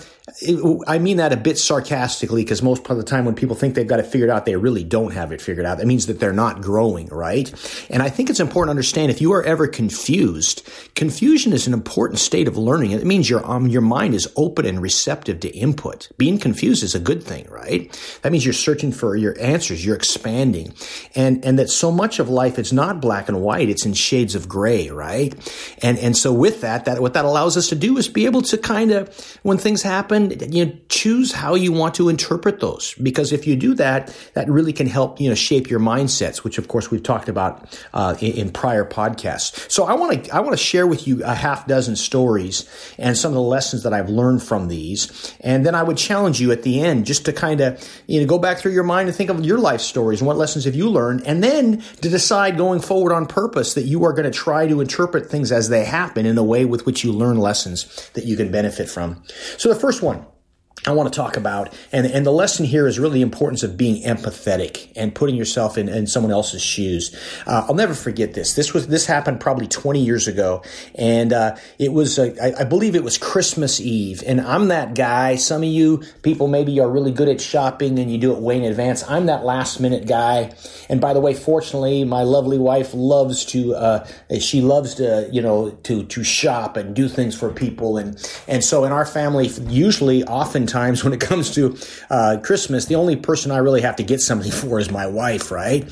I 0.88 1.00
mean 1.00 1.18
that 1.18 1.34
a 1.34 1.38
bit 1.38 1.58
sarcastically 1.58 2.44
because 2.44 2.62
most 2.62 2.90
of 2.90 2.98
the 2.98 3.04
time 3.04 3.26
when 3.26 3.36
people 3.36 3.56
think 3.56 3.76
they've 3.76 3.88
got 3.88 4.00
it 4.00 4.06
figured 4.06 4.30
out, 4.30 4.46
they 4.46 4.56
really 4.56 4.84
don't 4.84 5.14
have 5.14 5.32
it 5.32 5.42
figured 5.42 5.66
out. 5.66 5.78
That 5.78 5.88
means 5.88 6.08
that 6.08 6.20
they're 6.20 6.34
not 6.34 6.62
growing, 6.62 7.08
right? 7.08 7.52
And 7.90 8.04
I 8.04 8.10
think 8.10 8.30
it's 8.30 8.40
important 8.40 8.68
to 8.68 8.72
understand 8.72 9.12
if 9.12 9.22
you 9.22 9.34
are 9.34 9.44
ever 9.44 9.68
confused, 9.68 10.68
confusion 10.96 11.54
is 11.54 11.68
an 11.68 11.74
important 11.74 12.20
state 12.20 12.48
of 12.48 12.58
learning. 12.58 12.92
It 12.92 13.06
means 13.06 13.30
your 13.30 13.50
um, 13.50 13.68
your 13.68 13.82
mind 13.82 14.14
is 14.14 14.32
open 14.36 14.66
and 14.66 14.82
receptive 14.82 15.40
to 15.42 15.50
input. 15.50 16.10
Being 16.18 16.38
confused 16.38 16.84
is 16.84 16.96
a 16.96 17.00
good 17.00 17.24
thing, 17.24 17.48
right? 17.50 17.90
That 18.22 18.32
means 18.32 18.46
you're 18.46 18.54
searching 18.54 18.92
for 18.92 19.16
your 19.16 19.40
answers, 19.40 19.86
you're 19.86 19.96
expanding, 19.96 20.74
and 21.16 21.44
and 21.46 21.58
that 21.60 21.70
so 21.70 21.92
much 21.92 22.20
of 22.20 22.30
life 22.30 22.60
it's 22.60 22.74
not 22.74 23.02
black 23.02 23.30
and 23.30 23.42
white; 23.42 23.70
it's 23.70 23.86
in 23.86 23.94
shades 23.94 24.36
of 24.36 24.48
gray, 24.48 24.90
right? 24.90 25.34
And 25.82 25.98
and 25.98 26.16
so 26.16 26.34
with 26.34 26.62
that, 26.62 26.86
that 26.86 27.02
what 27.02 27.14
that 27.14 27.26
allows 27.26 27.58
us 27.58 27.70
to 27.70 27.76
do 27.76 27.98
is 27.98 28.08
be 28.08 28.26
able 28.26 28.42
to 28.44 28.58
kind 28.58 28.92
of 28.92 29.10
when 29.44 29.58
things 29.58 29.82
happen 29.82 30.19
you 30.28 30.66
know, 30.66 30.72
choose 30.90 31.32
how 31.32 31.56
you 31.56 31.72
want 31.72 31.96
to 31.96 32.10
interpret 32.10 32.60
those. 32.60 32.94
Because 33.02 33.32
if 33.32 33.48
you 33.48 33.56
do 33.56 33.74
that, 33.76 34.16
that 34.34 34.50
really 34.50 34.74
can 34.74 34.88
help, 34.88 35.20
you 35.20 35.30
know, 35.30 35.36
shape 35.36 35.70
your 35.70 35.80
mindsets, 35.80 36.44
which 36.44 36.58
of 36.58 36.68
course 36.68 36.92
we've 36.92 37.04
talked 37.04 37.30
about, 37.30 37.78
uh, 37.94 38.16
in, 38.20 38.34
in, 38.34 38.50
prior 38.52 38.84
podcasts. 38.84 39.70
So 39.72 39.86
I 39.86 39.94
want 39.94 40.26
to, 40.26 40.36
I 40.36 40.40
want 40.40 40.58
to 40.58 40.64
share 40.64 40.88
with 40.88 41.08
you 41.08 41.24
a 41.24 41.36
half 41.36 41.68
dozen 41.68 41.96
stories 41.96 42.68
and 42.98 43.18
some 43.18 43.32
of 43.32 43.36
the 43.36 43.42
lessons 43.42 43.84
that 43.84 43.94
I've 43.94 44.10
learned 44.10 44.44
from 44.44 44.68
these. 44.68 45.36
And 45.42 45.66
then 45.66 45.76
I 45.76 45.84
would 45.84 45.98
challenge 45.98 46.42
you 46.42 46.52
at 46.52 46.64
the 46.64 46.82
end 46.82 47.06
just 47.06 47.26
to 47.26 47.34
kind 47.34 47.62
of, 47.62 47.88
you 48.08 48.20
know, 48.20 48.28
go 48.28 48.40
back 48.40 48.58
through 48.58 48.74
your 48.74 48.84
mind 48.84 49.08
and 49.08 49.16
think 49.16 49.30
of 49.30 49.46
your 49.46 49.60
life 49.60 49.82
stories 49.82 50.22
and 50.22 50.28
what 50.28 50.38
lessons 50.38 50.66
have 50.66 50.76
you 50.76 50.90
learned. 50.90 51.26
And 51.26 51.44
then 51.44 51.82
to 52.02 52.10
decide 52.10 52.58
going 52.58 52.82
forward 52.82 53.14
on 53.14 53.28
purpose 53.28 53.76
that 53.76 53.84
you 53.84 54.04
are 54.04 54.14
going 54.14 54.30
to 54.30 54.38
try 54.38 54.68
to 54.68 54.82
interpret 54.82 55.30
things 55.30 55.52
as 55.52 55.70
they 55.70 55.86
happen 55.86 56.26
in 56.26 56.38
a 56.38 56.44
way 56.44 56.66
with 56.66 56.86
which 56.86 57.04
you 57.04 57.12
learn 57.12 57.38
lessons 57.38 58.10
that 58.14 58.26
you 58.26 58.36
can 58.36 58.52
benefit 58.52 58.90
from. 58.90 59.22
So 59.58 59.70
the 59.70 59.80
first 59.80 60.02
one, 60.02 60.09
one. 60.10 60.39
I 60.88 60.92
want 60.92 61.12
to 61.12 61.16
talk 61.16 61.36
about. 61.36 61.74
And, 61.92 62.08
and 62.08 62.26
the 62.26 62.32
lesson 62.32 62.66
here 62.66 62.88
is 62.88 63.00
really 63.00 63.16
the 63.16 63.22
importance 63.22 63.64
of 63.64 63.76
being 63.76 64.02
empathetic 64.04 64.92
and 64.96 65.14
putting 65.14 65.36
yourself 65.36 65.78
in, 65.78 65.90
in 65.90 66.08
someone 66.08 66.32
else's 66.32 66.62
shoes. 66.62 67.14
Uh, 67.46 67.66
I'll 67.68 67.76
never 67.76 67.94
forget 67.94 68.34
this. 68.34 68.54
This 68.54 68.74
was, 68.74 68.88
this 68.88 69.06
happened 69.06 69.42
probably 69.42 69.68
20 69.68 70.02
years 70.04 70.28
ago. 70.28 70.64
And, 70.96 71.34
uh, 71.34 71.58
it 71.80 71.92
was, 71.92 72.18
uh, 72.18 72.34
I, 72.42 72.62
I, 72.62 72.64
believe 72.64 72.96
it 72.96 73.04
was 73.04 73.18
Christmas 73.18 73.82
Eve. 73.82 74.24
And 74.26 74.40
I'm 74.40 74.70
that 74.70 74.96
guy. 74.96 75.36
Some 75.36 75.64
of 75.64 75.70
you 75.70 76.02
people 76.22 76.48
maybe 76.48 76.80
are 76.80 76.90
really 76.90 77.12
good 77.12 77.28
at 77.28 77.42
shopping 77.42 78.00
and 78.00 78.10
you 78.10 78.18
do 78.18 78.34
it 78.34 78.40
way 78.40 78.56
in 78.56 78.64
advance. 78.64 79.04
I'm 79.10 79.26
that 79.26 79.44
last 79.44 79.82
minute 79.82 80.08
guy. 80.08 80.54
And 80.88 81.02
by 81.02 81.14
the 81.14 81.20
way, 81.20 81.34
fortunately, 81.34 82.06
my 82.06 82.24
lovely 82.24 82.58
wife 82.58 82.94
loves 82.94 83.44
to, 83.48 83.76
uh, 83.76 84.08
she 84.40 84.62
loves 84.62 84.96
to, 84.96 85.28
you 85.30 85.42
know, 85.42 85.72
to, 85.84 86.06
to 86.06 86.24
shop 86.24 86.78
and 86.78 86.96
do 86.96 87.10
things 87.10 87.38
for 87.38 87.52
people. 87.52 87.98
And, 87.98 88.16
and 88.48 88.64
so 88.64 88.86
in 88.86 88.94
our 88.94 89.06
family, 89.06 89.48
usually, 89.68 90.24
often 90.24 90.69
times 90.70 91.04
when 91.04 91.14
it 91.14 91.20
comes 91.20 91.52
to 91.56 91.78
uh, 92.10 92.38
Christmas, 92.42 92.86
the 92.86 92.96
only 92.96 93.16
person 93.16 93.52
I 93.52 93.58
really 93.58 93.82
have 93.82 93.96
to 93.98 94.04
get 94.04 94.22
something 94.22 94.52
for 94.62 94.80
is 94.80 94.90
my 94.90 95.08
wife, 95.08 95.52
right? 95.52 95.84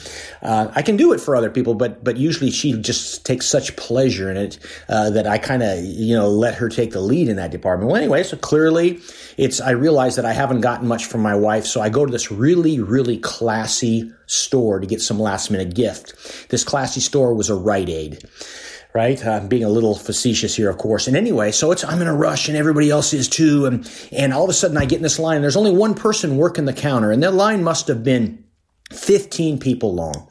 Uh, 0.42 0.72
I 0.76 0.82
can 0.82 0.96
do 0.96 1.14
it 1.14 1.20
for 1.20 1.36
other 1.36 1.50
people, 1.50 1.74
but 1.74 2.04
but 2.04 2.18
usually 2.18 2.52
she 2.52 2.80
just 2.80 3.26
takes 3.26 3.48
such 3.48 3.76
pleasure 3.76 4.32
in 4.32 4.38
it 4.38 4.60
uh, 4.88 5.10
that 5.10 5.28
I 5.28 5.38
kind 5.38 5.64
of 5.64 5.84
you 5.84 6.16
know 6.16 6.30
let 6.30 6.56
her 6.56 6.70
take 6.70 6.92
the 6.92 7.02
lead 7.02 7.28
in 7.28 7.36
that 7.38 7.52
department. 7.52 7.92
Well, 7.92 8.02
anyway, 8.02 8.24
so 8.24 8.38
clearly 8.38 9.00
it's 9.38 9.60
I 9.60 9.72
realize 9.72 10.16
that 10.16 10.26
I 10.26 10.34
haven't 10.34 10.62
gotten 10.62 10.88
much 10.88 11.06
from 11.06 11.22
my 11.22 11.36
wife, 11.36 11.66
so 11.66 11.82
I 11.82 11.90
go 11.90 12.06
to 12.06 12.12
this 12.12 12.32
really 12.32 12.80
really 12.80 13.18
classy 13.18 14.12
store 14.28 14.80
to 14.80 14.88
get 14.88 15.02
some 15.02 15.20
last 15.20 15.52
minute 15.52 15.74
gift. 15.74 16.50
This 16.50 16.64
classy 16.64 17.00
store 17.00 17.34
was 17.34 17.50
a 17.50 17.56
Rite 17.56 17.90
Aid 17.90 18.24
right? 18.98 19.24
I'm 19.24 19.48
being 19.48 19.64
a 19.64 19.70
little 19.70 19.94
facetious 19.94 20.56
here, 20.56 20.72
of 20.72 20.80
course. 20.80 21.06
And 21.06 21.16
anyway, 21.16 21.52
so 21.52 21.72
it's 21.72 21.84
I'm 21.84 22.02
in 22.02 22.08
a 22.08 22.16
rush, 22.16 22.48
and 22.48 22.58
everybody 22.58 22.90
else 22.90 23.14
is 23.14 23.30
too. 23.30 23.68
And 23.68 23.88
and 24.12 24.34
all 24.34 24.44
of 24.44 24.50
a 24.50 24.54
sudden, 24.54 24.76
I 24.76 24.86
get 24.86 24.96
in 24.96 25.04
this 25.04 25.20
line, 25.20 25.36
and 25.36 25.44
there's 25.44 25.56
only 25.56 25.72
one 25.72 25.94
person 25.94 26.36
working 26.36 26.66
the 26.66 26.74
counter, 26.74 27.12
and 27.12 27.22
that 27.22 27.36
line 27.36 27.64
must 27.64 27.88
have 27.90 28.04
been 28.04 28.44
15 28.92 29.60
people 29.60 29.94
long. 29.94 30.28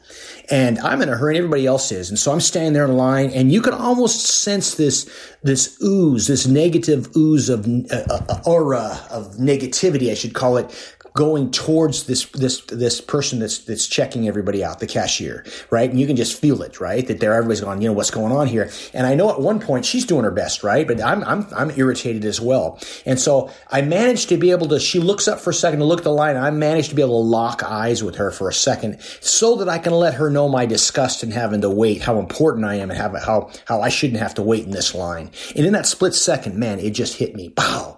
And 0.49 0.79
I'm 0.79 1.01
in 1.01 1.09
a 1.09 1.15
hurry 1.15 1.35
and 1.35 1.43
everybody 1.43 1.65
else 1.65 1.91
is. 1.91 2.09
And 2.09 2.17
so 2.17 2.31
I'm 2.31 2.41
standing 2.41 2.73
there 2.73 2.85
in 2.85 2.95
line 2.95 3.29
and 3.29 3.51
you 3.51 3.61
can 3.61 3.73
almost 3.73 4.25
sense 4.25 4.75
this, 4.75 5.07
this 5.43 5.77
ooze, 5.83 6.25
this 6.25 6.47
negative 6.47 7.15
ooze 7.15 7.49
of 7.49 7.67
uh, 7.91 8.03
uh 8.09 8.41
aura 8.45 8.99
of 9.11 9.35
negativity, 9.35 10.09
I 10.09 10.15
should 10.15 10.33
call 10.33 10.57
it, 10.57 10.95
going 11.17 11.49
towards 11.49 12.03
this 12.03 12.27
this 12.27 12.61
this 12.61 13.01
person 13.01 13.39
that's 13.39 13.57
that's 13.57 13.87
checking 13.87 14.27
everybody 14.27 14.63
out, 14.63 14.79
the 14.79 14.85
cashier, 14.85 15.43
right? 15.71 15.89
And 15.89 15.99
you 15.99 16.05
can 16.05 16.15
just 16.15 16.39
feel 16.39 16.61
it, 16.61 16.79
right? 16.79 17.05
That 17.07 17.19
there 17.19 17.33
everybody's 17.33 17.61
going, 17.61 17.81
you 17.81 17.89
know, 17.89 17.93
what's 17.93 18.11
going 18.11 18.31
on 18.31 18.45
here? 18.45 18.69
And 18.93 19.07
I 19.07 19.15
know 19.15 19.31
at 19.31 19.41
one 19.41 19.59
point 19.59 19.83
she's 19.83 20.05
doing 20.05 20.23
her 20.25 20.31
best, 20.31 20.63
right? 20.63 20.87
But 20.87 21.01
I'm 21.01 21.23
I'm 21.23 21.47
I'm 21.55 21.71
irritated 21.71 22.23
as 22.23 22.39
well. 22.39 22.79
And 23.07 23.19
so 23.19 23.49
I 23.71 23.81
managed 23.81 24.29
to 24.29 24.37
be 24.37 24.51
able 24.51 24.67
to. 24.67 24.79
She 24.79 24.99
looks 24.99 25.27
up 25.27 25.39
for 25.39 25.49
a 25.49 25.53
second 25.55 25.79
to 25.79 25.85
look 25.85 25.99
at 25.99 26.03
the 26.03 26.11
line. 26.11 26.37
I 26.37 26.51
managed 26.51 26.89
to 26.89 26.95
be 26.95 27.01
able 27.01 27.23
to 27.23 27.27
lock 27.27 27.63
eyes 27.63 28.03
with 28.03 28.15
her 28.17 28.29
for 28.29 28.47
a 28.47 28.53
second, 28.53 29.01
so 29.19 29.55
that 29.55 29.67
I 29.67 29.79
can 29.79 29.93
let 29.93 30.13
her 30.13 30.29
know 30.29 30.47
my 30.47 30.67
disgust 30.67 31.23
in 31.23 31.31
having 31.31 31.61
to 31.61 31.69
wait, 31.69 32.03
how 32.03 32.19
important 32.19 32.63
I 32.65 32.75
am, 32.75 32.91
and 32.91 32.99
how 32.99 33.09
how 33.17 33.49
how 33.65 33.81
I 33.81 33.89
shouldn't 33.89 34.19
have 34.19 34.35
to 34.35 34.43
wait 34.43 34.65
in 34.65 34.71
this 34.71 34.93
line. 34.93 35.31
And 35.55 35.65
in 35.65 35.73
that 35.73 35.87
split 35.87 36.13
second, 36.13 36.57
man, 36.57 36.79
it 36.79 36.91
just 36.91 37.17
hit 37.17 37.35
me. 37.35 37.49
Pow! 37.49 37.96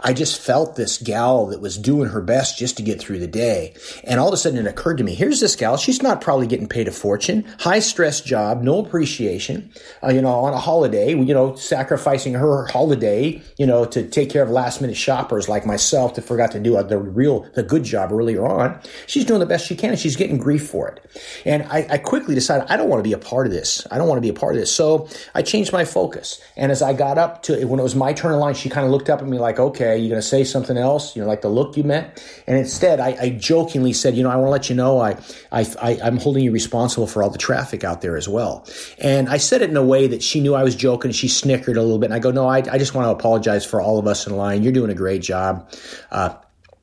I 0.00 0.12
just 0.12 0.40
felt 0.40 0.76
this 0.76 0.98
gal 0.98 1.46
that 1.46 1.60
was 1.60 1.76
doing 1.78 2.10
her 2.10 2.20
best 2.20 2.58
just 2.58 2.76
to 2.76 2.82
get 2.82 3.00
through 3.00 3.18
the 3.18 3.26
day. 3.26 3.74
And 4.04 4.20
all 4.20 4.28
of 4.28 4.34
a 4.34 4.36
sudden 4.36 4.58
it 4.58 4.68
occurred 4.68 4.98
to 4.98 5.04
me, 5.04 5.14
here's 5.14 5.40
this 5.40 5.56
gal. 5.56 5.76
She's 5.76 6.02
not 6.02 6.20
probably 6.20 6.46
getting 6.46 6.68
paid 6.68 6.88
a 6.88 6.92
fortune, 6.92 7.44
high 7.58 7.78
stress 7.78 8.20
job, 8.20 8.62
no 8.62 8.84
appreciation, 8.84 9.72
uh, 10.02 10.08
you 10.08 10.20
know, 10.20 10.30
on 10.30 10.52
a 10.52 10.58
holiday, 10.58 11.10
you 11.10 11.34
know, 11.34 11.54
sacrificing 11.54 12.34
her 12.34 12.66
holiday, 12.66 13.40
you 13.58 13.66
know, 13.66 13.84
to 13.86 14.06
take 14.08 14.30
care 14.30 14.42
of 14.42 14.50
last 14.50 14.80
minute 14.80 14.96
shoppers 14.96 15.48
like 15.48 15.66
myself 15.66 16.14
that 16.14 16.22
forgot 16.22 16.52
to 16.52 16.60
do 16.60 16.80
the 16.82 16.98
real, 16.98 17.48
the 17.54 17.62
good 17.62 17.84
job 17.84 18.12
earlier 18.12 18.46
on. 18.46 18.78
She's 19.06 19.24
doing 19.24 19.40
the 19.40 19.46
best 19.46 19.66
she 19.66 19.74
can 19.74 19.90
and 19.90 19.98
she's 19.98 20.16
getting 20.16 20.38
grief 20.38 20.68
for 20.68 20.88
it. 20.88 21.00
And 21.44 21.62
I, 21.64 21.86
I 21.90 21.98
quickly 21.98 22.34
decided 22.34 22.66
I 22.70 22.76
don't 22.76 22.88
want 22.88 23.00
to 23.00 23.08
be 23.08 23.12
a 23.14 23.18
part 23.18 23.46
of 23.46 23.52
this. 23.52 23.86
I 23.90 23.98
don't 23.98 24.08
want 24.08 24.18
to 24.18 24.22
be 24.22 24.28
a 24.28 24.38
part 24.38 24.54
of 24.54 24.60
this. 24.60 24.74
So 24.74 25.08
I 25.34 25.42
changed 25.42 25.72
my 25.72 25.84
focus. 25.84 26.40
And 26.56 26.70
as 26.70 26.82
I 26.82 26.92
got 26.92 27.18
up 27.18 27.42
to, 27.44 27.64
when 27.64 27.80
it 27.80 27.82
was 27.82 27.94
my 27.94 28.12
turn 28.12 28.32
in 28.32 28.40
line, 28.40 28.54
she 28.54 28.68
kind 28.68 28.84
of 28.84 28.92
looked 28.92 29.08
up 29.08 29.20
at 29.20 29.26
me 29.26 29.38
like, 29.38 29.58
okay, 29.58 29.85
okay, 29.86 29.98
you 29.98 30.08
going 30.08 30.20
to 30.20 30.26
say 30.26 30.44
something 30.44 30.76
else? 30.76 31.16
You 31.16 31.22
know, 31.22 31.28
like 31.28 31.42
the 31.42 31.48
look 31.48 31.76
you 31.76 31.84
met? 31.84 32.22
And 32.46 32.56
instead, 32.58 33.00
I, 33.00 33.16
I 33.20 33.30
jokingly 33.30 33.92
said, 33.92 34.16
you 34.16 34.22
know, 34.22 34.30
I 34.30 34.36
want 34.36 34.46
to 34.46 34.50
let 34.50 34.70
you 34.70 34.76
know 34.76 35.00
I, 35.00 35.18
I, 35.52 35.66
I, 35.80 35.98
I'm 36.02 36.18
holding 36.18 36.44
you 36.44 36.52
responsible 36.52 37.06
for 37.06 37.22
all 37.22 37.30
the 37.30 37.38
traffic 37.38 37.84
out 37.84 38.00
there 38.00 38.16
as 38.16 38.28
well. 38.28 38.66
And 38.98 39.28
I 39.28 39.36
said 39.36 39.62
it 39.62 39.70
in 39.70 39.76
a 39.76 39.84
way 39.84 40.06
that 40.06 40.22
she 40.22 40.40
knew 40.40 40.54
I 40.54 40.62
was 40.62 40.74
joking. 40.74 41.12
She 41.12 41.28
snickered 41.28 41.76
a 41.76 41.82
little 41.82 41.98
bit. 41.98 42.06
And 42.06 42.14
I 42.14 42.18
go, 42.18 42.30
no, 42.30 42.46
I, 42.48 42.58
I 42.58 42.78
just 42.78 42.94
want 42.94 43.06
to 43.06 43.10
apologize 43.10 43.64
for 43.64 43.80
all 43.80 43.98
of 43.98 44.06
us 44.06 44.26
in 44.26 44.36
line. 44.36 44.62
You're 44.62 44.72
doing 44.72 44.90
a 44.90 44.94
great 44.94 45.22
job. 45.22 45.70
Uh, 46.10 46.34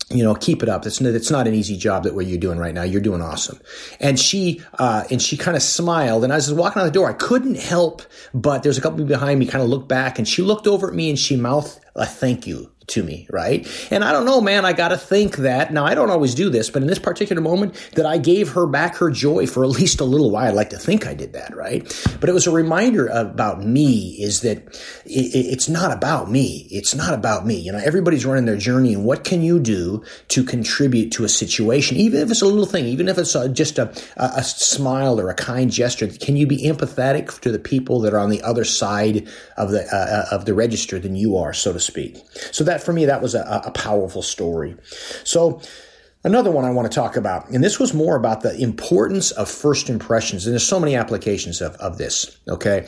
you 0.10 0.24
know, 0.24 0.36
keep 0.36 0.62
it 0.62 0.70
up. 0.70 0.86
It's, 0.86 1.02
it's 1.02 1.32
not 1.32 1.48
an 1.48 1.54
easy 1.54 1.78
job 1.78 2.04
that 2.04 2.14
what 2.14 2.28
you're 2.28 2.38
doing 2.38 2.60
right 2.60 2.74
now. 2.74 2.84
You're 2.84 3.02
doing 3.02 3.22
awesome. 3.22 3.60
And 4.00 4.20
she, 4.20 4.62
uh, 4.78 5.06
and 5.10 5.22
she 5.22 5.38
kind 5.38 5.58
of 5.58 5.64
smiled. 5.64 6.24
And 6.24 6.32
as 6.32 6.50
I 6.50 6.52
was 6.52 6.60
walking 6.60 6.82
out 6.82 6.86
the 6.86 6.92
door, 6.92 7.10
I 7.10 7.14
couldn't 7.14 7.58
help 7.58 8.04
but 8.34 8.64
there's 8.64 8.78
a 8.78 8.82
couple 8.82 9.04
behind 9.06 9.40
me 9.40 9.46
kind 9.46 9.64
of 9.64 9.70
looked 9.70 9.88
back 9.88 10.18
and 10.18 10.28
she 10.28 10.42
looked 10.42 10.68
over 10.68 10.88
at 10.88 10.94
me 10.94 11.10
and 11.10 11.20
she 11.20 11.36
mouthed 11.36 11.80
a 11.96 12.06
thank 12.06 12.48
you 12.48 12.72
to 12.88 13.04
me, 13.04 13.28
right? 13.30 13.68
And 13.92 14.04
I 14.04 14.12
don't 14.12 14.26
know, 14.26 14.42
man, 14.42 14.66
I 14.66 14.74
got 14.74 14.90
to 14.90 14.98
think 14.98 15.38
that. 15.38 15.72
Now, 15.74 15.86
I 15.86 15.96
don't 15.96 16.10
always 16.10 16.36
do 16.36 16.50
this, 16.50 16.70
but 16.70 16.82
in 16.82 16.88
this 16.88 17.00
particular 17.00 17.42
moment, 17.42 17.76
that 17.96 18.06
I 18.06 18.18
gave 18.18 18.50
her 18.50 18.66
back 18.66 18.96
her 18.98 19.10
joy 19.10 19.48
for 19.48 19.64
at 19.64 19.70
least 19.70 20.00
a 20.00 20.06
little 20.06 20.32
while. 20.32 20.48
I'd 20.48 20.56
like 20.56 20.70
to 20.72 20.78
think 20.78 21.08
I 21.08 21.14
did 21.14 21.34
that, 21.34 21.56
right? 21.56 21.84
But 22.20 22.30
it 22.30 22.34
was 22.34 22.48
a 22.48 22.52
reminder 22.52 23.08
about 23.08 23.64
me 23.64 24.18
is 24.20 24.42
that 24.42 24.80
it's 25.06 25.70
not 25.70 25.92
about 25.92 26.30
me. 26.30 26.68
It's 26.72 26.96
not 26.96 27.14
about 27.14 27.46
me. 27.46 27.56
You 27.56 27.72
know, 27.72 27.80
everybody's 27.80 28.26
running 28.26 28.46
their 28.46 28.58
journey, 28.58 28.94
and 28.94 29.06
what 29.06 29.24
can 29.24 29.42
you 29.42 29.60
do 29.60 30.04
to 30.30 30.44
contribute 30.44 31.12
to 31.14 31.24
a 31.24 31.30
situation, 31.30 31.98
even 31.98 32.22
if 32.22 32.32
it's 32.32 32.42
a 32.42 32.46
little 32.46 32.66
thing, 32.66 32.86
even 32.86 33.08
if 33.08 33.18
it's 33.18 33.34
just 33.54 33.80
a, 33.80 33.94
a 34.18 34.44
smile 34.44 35.20
or 35.20 35.30
a 35.30 35.36
kind 35.36 35.72
gesture? 35.72 36.08
Can 36.08 36.36
you 36.36 36.48
be 36.48 36.64
empathetic 36.64 37.40
to 37.42 37.52
the 37.52 37.60
people 37.60 38.02
that 38.02 38.14
are 38.14 38.20
on 38.20 38.30
the 38.30 38.42
other 38.42 38.64
side 38.64 39.28
of 39.58 39.72
the 39.72 39.84
uh, 39.94 39.96
uh 39.96 40.36
of 40.36 40.46
the 40.46 40.54
register 40.54 41.00
than 41.00 41.16
you 41.16 41.38
are, 41.38 41.54
so 41.54 41.74
to 41.74 41.80
speak? 41.80 42.18
So 42.52 42.64
that 42.64 42.73
that 42.74 42.84
for 42.84 42.94
me, 42.94 43.06
that 43.06 43.22
was 43.22 43.36
a, 43.36 43.62
a 43.66 43.72
powerful 43.72 44.22
story. 44.22 44.76
So, 45.24 45.62
Another 46.26 46.52
one 46.52 46.64
I 46.64 46.72
want 46.72 46.90
to 46.90 46.96
talk 46.96 47.18
about, 47.18 47.50
and 47.50 47.62
this 47.62 47.80
was 47.80 47.94
more 47.94 48.16
about 48.16 48.42
the 48.44 48.58
importance 48.58 49.32
of 49.32 49.50
first 49.50 49.90
impressions. 49.90 50.46
And 50.46 50.54
there's 50.54 50.66
so 50.66 50.80
many 50.80 50.96
applications 50.96 51.62
of, 51.62 51.76
of 51.76 51.98
this. 51.98 52.38
Okay. 52.48 52.88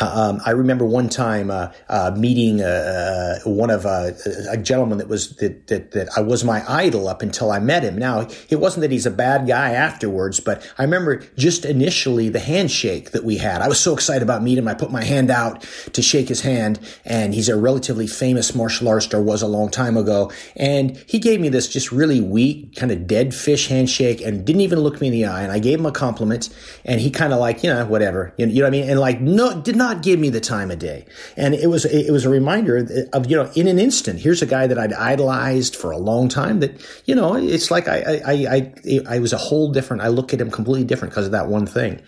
Uh, 0.00 0.10
um, 0.14 0.40
I 0.46 0.52
remember 0.52 0.86
one 0.86 1.10
time 1.10 1.50
uh, 1.50 1.70
uh, 1.88 2.14
meeting 2.16 2.62
uh, 2.62 3.40
uh, 3.44 3.50
one 3.50 3.68
of 3.68 3.84
uh, 3.84 4.12
a 4.50 4.56
gentleman 4.56 4.96
that 4.98 5.08
was 5.08 5.36
that, 5.36 5.66
that, 5.66 5.90
that 5.90 6.08
I 6.16 6.20
was 6.20 6.44
my 6.44 6.64
idol 6.66 7.08
up 7.08 7.20
until 7.20 7.50
I 7.50 7.58
met 7.58 7.82
him. 7.82 7.98
Now 7.98 8.26
it 8.48 8.56
wasn't 8.56 8.82
that 8.82 8.90
he's 8.90 9.04
a 9.04 9.10
bad 9.10 9.46
guy 9.46 9.72
afterwards, 9.72 10.40
but 10.40 10.66
I 10.78 10.84
remember 10.84 11.18
just 11.36 11.66
initially 11.66 12.30
the 12.30 12.40
handshake 12.40 13.10
that 13.10 13.22
we 13.22 13.36
had. 13.36 13.60
I 13.60 13.68
was 13.68 13.78
so 13.78 13.92
excited 13.92 14.22
about 14.22 14.42
meeting 14.42 14.64
him. 14.64 14.68
I 14.68 14.74
put 14.74 14.90
my 14.90 15.04
hand 15.04 15.30
out 15.30 15.62
to 15.92 16.00
shake 16.00 16.28
his 16.28 16.40
hand, 16.40 16.80
and 17.04 17.34
he's 17.34 17.50
a 17.50 17.56
relatively 17.56 18.06
famous 18.06 18.54
martial 18.54 18.88
artist 18.88 19.12
or 19.12 19.20
was 19.20 19.42
a 19.42 19.46
long 19.46 19.70
time 19.70 19.98
ago. 19.98 20.32
And 20.56 20.96
he 21.06 21.18
gave 21.18 21.38
me 21.38 21.50
this 21.50 21.68
just 21.68 21.92
really 21.92 22.22
weak, 22.22 22.76
kind 22.76 22.92
of 22.92 23.06
dead 23.06 23.34
fish 23.34 23.68
handshake, 23.68 24.22
and 24.22 24.46
didn't 24.46 24.62
even 24.62 24.78
look 24.80 25.02
me 25.02 25.08
in 25.08 25.12
the 25.12 25.26
eye. 25.26 25.42
And 25.42 25.52
I 25.52 25.58
gave 25.58 25.78
him 25.80 25.86
a 25.86 25.92
compliment, 25.92 26.48
and 26.86 26.98
he 26.98 27.10
kind 27.10 27.34
of 27.34 27.40
like 27.40 27.62
you 27.62 27.68
know 27.68 27.84
whatever, 27.84 28.32
you 28.38 28.46
you 28.46 28.60
know 28.60 28.62
what 28.62 28.68
I 28.68 28.70
mean, 28.70 28.88
and 28.88 28.98
like 28.98 29.20
no 29.20 29.60
did 29.60 29.76
not 29.76 29.81
not 29.82 30.02
give 30.02 30.20
me 30.20 30.30
the 30.30 30.40
time 30.40 30.70
of 30.70 30.78
day. 30.78 31.04
And 31.36 31.54
it 31.54 31.66
was, 31.66 31.84
it 31.84 32.12
was 32.12 32.24
a 32.24 32.28
reminder 32.30 32.76
of, 33.12 33.26
you 33.26 33.36
know, 33.36 33.50
in 33.54 33.66
an 33.66 33.80
instant, 33.80 34.20
here's 34.20 34.40
a 34.40 34.46
guy 34.46 34.68
that 34.68 34.78
I'd 34.78 34.92
idolized 34.92 35.74
for 35.74 35.90
a 35.90 35.98
long 35.98 36.28
time 36.28 36.60
that, 36.60 36.80
you 37.04 37.14
know, 37.14 37.34
it's 37.34 37.70
like 37.70 37.88
I, 37.88 38.20
I, 38.24 38.32
I, 38.32 39.00
I 39.16 39.18
was 39.18 39.32
a 39.32 39.36
whole 39.36 39.72
different, 39.72 40.02
I 40.02 40.08
look 40.08 40.32
at 40.32 40.40
him 40.40 40.50
completely 40.50 40.84
different 40.84 41.12
because 41.12 41.26
of 41.26 41.32
that 41.32 41.48
one 41.48 41.66
thing. 41.66 42.00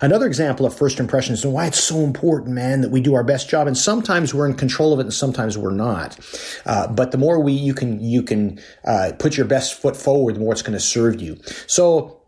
Another 0.00 0.26
example 0.26 0.66
of 0.66 0.76
first 0.76 0.98
impressions 0.98 1.44
and 1.44 1.52
why 1.52 1.66
it's 1.66 1.82
so 1.82 2.00
important, 2.00 2.52
man, 2.52 2.80
that 2.80 2.90
we 2.90 3.00
do 3.00 3.14
our 3.14 3.24
best 3.24 3.48
job. 3.48 3.68
And 3.68 3.78
sometimes 3.78 4.34
we're 4.34 4.48
in 4.48 4.54
control 4.54 4.92
of 4.92 4.98
it 4.98 5.04
and 5.04 5.14
sometimes 5.14 5.56
we're 5.56 5.70
not. 5.70 6.18
Uh, 6.66 6.88
but 6.88 7.12
the 7.12 7.18
more 7.18 7.38
we, 7.38 7.52
you 7.52 7.74
can, 7.74 8.00
you 8.00 8.24
can, 8.24 8.60
uh, 8.84 9.12
put 9.18 9.36
your 9.36 9.46
best 9.46 9.80
foot 9.80 9.96
forward, 9.96 10.34
the 10.34 10.40
more 10.40 10.52
it's 10.52 10.62
going 10.62 10.72
to 10.72 10.80
serve 10.80 11.20
you. 11.22 11.38
So, 11.66 12.19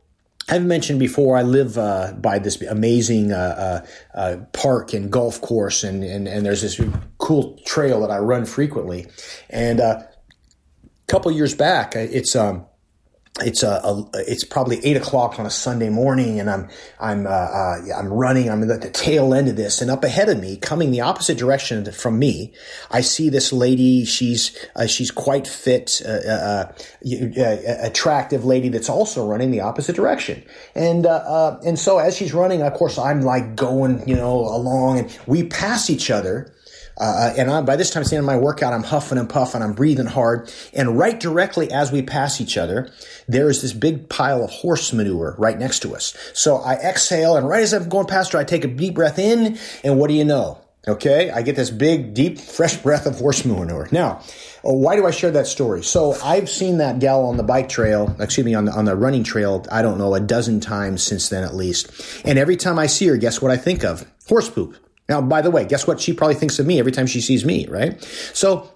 I've 0.49 0.65
mentioned 0.65 0.99
before, 0.99 1.37
I 1.37 1.43
live 1.43 1.79
uh, 1.79 2.13
by 2.15 2.39
this 2.39 2.61
amazing 2.63 3.33
uh, 3.33 3.83
uh, 4.15 4.19
uh, 4.19 4.37
park 4.53 4.93
and 4.93 5.11
golf 5.11 5.41
course, 5.41 5.85
and, 5.85 6.03
and, 6.03 6.27
and 6.27 6.45
there's 6.45 6.63
this 6.63 6.81
cool 7.19 7.59
trail 7.65 8.01
that 8.01 8.11
I 8.11 8.19
run 8.19 8.45
frequently. 8.45 9.07
And 9.51 9.81
a 9.81 9.85
uh, 9.85 10.03
couple 11.07 11.31
years 11.31 11.55
back, 11.55 11.95
it's 11.95 12.35
um, 12.35 12.67
it's 13.41 13.63
a, 13.63 13.81
a, 13.83 14.11
it's 14.15 14.45
probably 14.45 14.85
eight 14.85 14.97
o'clock 14.97 15.39
on 15.39 15.47
a 15.47 15.51
Sunday 15.51 15.89
morning, 15.89 16.39
and 16.39 16.51
I'm 16.51 16.69
I'm 17.01 17.27
uh, 17.27 17.31
uh, 17.31 17.77
I'm 17.97 18.13
running. 18.13 18.51
I'm 18.51 18.71
at 18.71 18.83
the 18.83 18.91
tail 18.91 19.33
end 19.33 19.49
of 19.49 19.57
this, 19.57 19.81
and 19.81 19.91
up 19.91 20.05
ahead 20.05 20.29
of 20.29 20.39
me, 20.39 20.59
coming 20.59 20.91
the 20.91 21.01
opposite 21.01 21.39
direction 21.39 21.91
from 21.93 22.19
me, 22.19 22.53
I 22.91 23.01
see 23.01 23.31
this 23.31 23.51
lady. 23.51 24.05
She's 24.05 24.55
uh, 24.77 24.87
she's 24.87 25.11
quite 25.11 25.47
fit, 25.47 26.03
uh, 26.05 26.11
uh, 26.11 26.73
uh, 27.07 27.77
attractive 27.81 28.45
lady 28.45 28.69
that's 28.69 28.91
also 28.91 29.27
running 29.27 29.51
the 29.51 29.61
opposite 29.61 29.97
direction, 29.97 30.43
and 30.75 31.07
and 31.07 31.79
so 31.79 31.99
as 31.99 32.15
she's 32.15 32.35
running, 32.35 32.61
of 32.61 32.75
course, 32.75 32.99
I'm 32.99 33.23
like 33.23 33.57
going 33.57 34.07
you 34.07 34.15
know 34.15 34.41
along, 34.41 34.99
and 34.99 35.19
we 35.27 35.45
pass 35.45 35.89
each 35.89 36.11
other 36.11 36.53
uh, 36.99 37.33
and 37.37 37.51
I'm, 37.51 37.65
by 37.65 37.77
this 37.77 37.91
time, 37.91 38.05
standing 38.05 38.21
in 38.21 38.27
my 38.27 38.37
workout, 38.37 38.73
I'm 38.73 38.83
huffing 38.83 39.19
and 39.19 39.29
puffing, 39.29 39.63
I'm 39.63 39.73
breathing 39.73 40.07
hard. 40.07 40.53
And 40.73 40.99
right 40.99 41.19
directly 41.19 41.71
as 41.73 41.91
we 41.91 42.03
pass 42.03 42.41
each 42.41 42.57
other, 42.57 42.91
there 43.27 43.49
is 43.49 43.63
this 43.63 43.73
big 43.73 44.09
pile 44.09 44.45
of 44.45 44.51
horse 44.51 44.93
manure 44.93 45.35
right 45.39 45.59
next 45.59 45.81
to 45.81 45.95
us. 45.95 46.17
So 46.35 46.57
I 46.57 46.75
exhale, 46.75 47.37
and 47.37 47.49
right 47.49 47.63
as 47.63 47.73
I'm 47.73 47.89
going 47.89 48.07
past 48.07 48.33
her, 48.33 48.39
I 48.39 48.45
take 48.45 48.65
a 48.65 48.69
deep 48.69 48.95
breath 48.95 49.19
in, 49.19 49.59
and 49.83 49.99
what 49.99 50.09
do 50.09 50.15
you 50.15 50.25
know? 50.25 50.59
Okay, 50.89 51.31
I 51.31 51.43
get 51.43 51.55
this 51.55 51.71
big, 51.71 52.13
deep, 52.13 52.41
fresh 52.41 52.77
breath 52.77 53.07
of 53.07 53.17
horse 53.17 53.45
manure. 53.45 53.89
Now, 53.93 54.21
uh, 54.65 54.73
why 54.73 54.97
do 54.97 55.07
I 55.07 55.13
share 55.13 55.31
that 55.31 55.47
story? 55.47 55.85
So 55.85 56.17
I've 56.25 56.51
seen 56.51 56.79
that 56.79 56.99
gal 56.99 57.25
on 57.25 57.37
the 57.37 57.45
bike 57.45 57.69
trail, 57.69 58.17
excuse 58.19 58.45
me, 58.45 58.55
on 58.55 58.65
the 58.65 58.73
on 58.73 58.85
the 58.87 58.97
running 58.97 59.23
trail. 59.23 59.65
I 59.71 59.83
don't 59.83 59.97
know 59.97 60.13
a 60.17 60.21
dozen 60.21 60.59
times 60.59 61.05
since 61.05 61.29
then 61.29 61.45
at 61.45 61.55
least. 61.55 61.93
And 62.25 62.37
every 62.37 62.57
time 62.57 62.81
I 62.81 62.87
see 62.87 63.07
her, 63.07 63.17
guess 63.17 63.41
what 63.41 63.53
I 63.53 63.59
think 63.59 63.85
of? 63.85 64.05
Horse 64.27 64.51
poop. 64.51 64.77
Now, 65.13 65.21
by 65.21 65.43
the 65.43 65.51
way, 65.51 65.67
guess 65.67 65.87
what? 65.87 66.01
She 66.01 66.15
probably 66.15 66.37
thinks 66.37 66.59
of 66.59 66.65
me 66.65 66.79
every 66.79 66.91
time 66.91 67.07
she 67.07 67.21
sees 67.21 67.45
me, 67.45 67.67
right? 67.67 68.03
So 68.33 68.72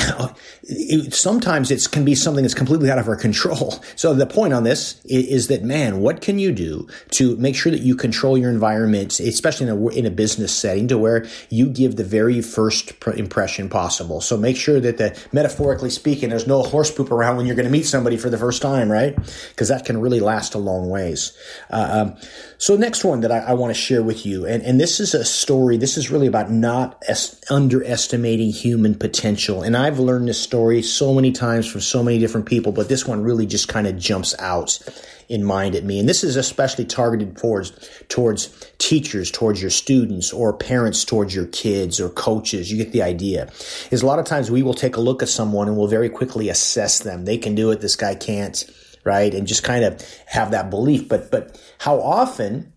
sometimes 1.10 1.70
it 1.70 1.90
can 1.90 2.04
be 2.04 2.14
something 2.14 2.42
that's 2.42 2.54
completely 2.54 2.90
out 2.90 2.98
of 2.98 3.08
our 3.08 3.16
control. 3.16 3.82
So 3.96 4.14
the 4.14 4.26
point 4.26 4.52
on 4.52 4.64
this 4.64 5.00
is, 5.04 5.48
that, 5.48 5.62
man, 5.62 6.00
what 6.00 6.20
can 6.20 6.38
you 6.38 6.52
do 6.52 6.86
to 7.10 7.36
make 7.36 7.56
sure 7.56 7.72
that 7.72 7.80
you 7.80 7.96
control 7.96 8.36
your 8.36 8.50
environment, 8.50 9.18
especially 9.20 9.68
in 9.68 9.72
a, 9.72 9.88
in 9.88 10.06
a 10.06 10.10
business 10.10 10.54
setting 10.54 10.88
to 10.88 10.98
where 10.98 11.26
you 11.48 11.66
give 11.66 11.96
the 11.96 12.04
very 12.04 12.40
first 12.40 12.92
impression 13.16 13.68
possible. 13.68 14.20
So 14.20 14.36
make 14.36 14.56
sure 14.56 14.80
that 14.80 14.98
the, 14.98 15.18
metaphorically 15.32 15.90
speaking, 15.90 16.28
there's 16.28 16.46
no 16.46 16.62
horse 16.62 16.90
poop 16.90 17.10
around 17.10 17.36
when 17.36 17.46
you're 17.46 17.56
going 17.56 17.66
to 17.66 17.72
meet 17.72 17.86
somebody 17.86 18.16
for 18.16 18.30
the 18.30 18.38
first 18.38 18.62
time, 18.62 18.90
right? 18.90 19.16
Because 19.48 19.68
that 19.68 19.84
can 19.84 20.00
really 20.00 20.20
last 20.20 20.54
a 20.54 20.58
long 20.58 20.88
ways. 20.88 21.36
Uh, 21.70 21.88
um, 21.90 22.16
so 22.58 22.76
next 22.76 23.04
one 23.04 23.20
that 23.20 23.32
I, 23.32 23.38
I 23.38 23.52
want 23.54 23.74
to 23.74 23.80
share 23.80 24.02
with 24.02 24.26
you, 24.26 24.46
and, 24.46 24.62
and 24.62 24.80
this 24.80 25.00
is 25.00 25.14
a 25.14 25.24
story, 25.24 25.76
this 25.76 25.96
is 25.96 26.10
really 26.10 26.26
about 26.26 26.50
not 26.50 27.02
es- 27.08 27.40
underestimating 27.50 28.50
human 28.50 28.94
potential. 28.94 29.62
And 29.62 29.76
I've 29.90 29.98
learned 29.98 30.28
this 30.28 30.40
story 30.40 30.82
so 30.82 31.12
many 31.12 31.32
times 31.32 31.66
from 31.66 31.80
so 31.80 32.00
many 32.00 32.20
different 32.20 32.46
people, 32.46 32.70
but 32.70 32.88
this 32.88 33.06
one 33.06 33.24
really 33.24 33.44
just 33.44 33.66
kind 33.66 33.88
of 33.88 33.98
jumps 33.98 34.36
out 34.38 34.78
in 35.28 35.42
mind 35.42 35.74
at 35.74 35.82
me. 35.82 35.98
And 35.98 36.08
this 36.08 36.22
is 36.22 36.36
especially 36.36 36.84
targeted 36.84 37.36
towards, 37.36 37.72
towards 38.08 38.70
teachers, 38.78 39.32
towards 39.32 39.60
your 39.60 39.70
students, 39.70 40.32
or 40.32 40.52
parents 40.52 41.04
towards 41.04 41.34
your 41.34 41.46
kids 41.46 42.00
or 42.00 42.08
coaches. 42.08 42.70
You 42.70 42.78
get 42.78 42.92
the 42.92 43.02
idea. 43.02 43.50
Is 43.90 44.02
a 44.02 44.06
lot 44.06 44.20
of 44.20 44.26
times 44.26 44.48
we 44.48 44.62
will 44.62 44.74
take 44.74 44.94
a 44.94 45.00
look 45.00 45.24
at 45.24 45.28
someone 45.28 45.66
and 45.66 45.76
we'll 45.76 45.88
very 45.88 46.08
quickly 46.08 46.48
assess 46.48 47.00
them. 47.00 47.24
They 47.24 47.36
can 47.36 47.56
do 47.56 47.72
it. 47.72 47.80
This 47.80 47.96
guy 47.96 48.14
can't 48.14 48.64
right? 49.02 49.32
And 49.34 49.46
just 49.46 49.62
kind 49.62 49.82
of 49.82 50.06
have 50.26 50.50
that 50.50 50.70
belief. 50.70 51.08
But 51.08 51.30
but 51.30 51.60
how 51.78 52.00
often 52.00 52.72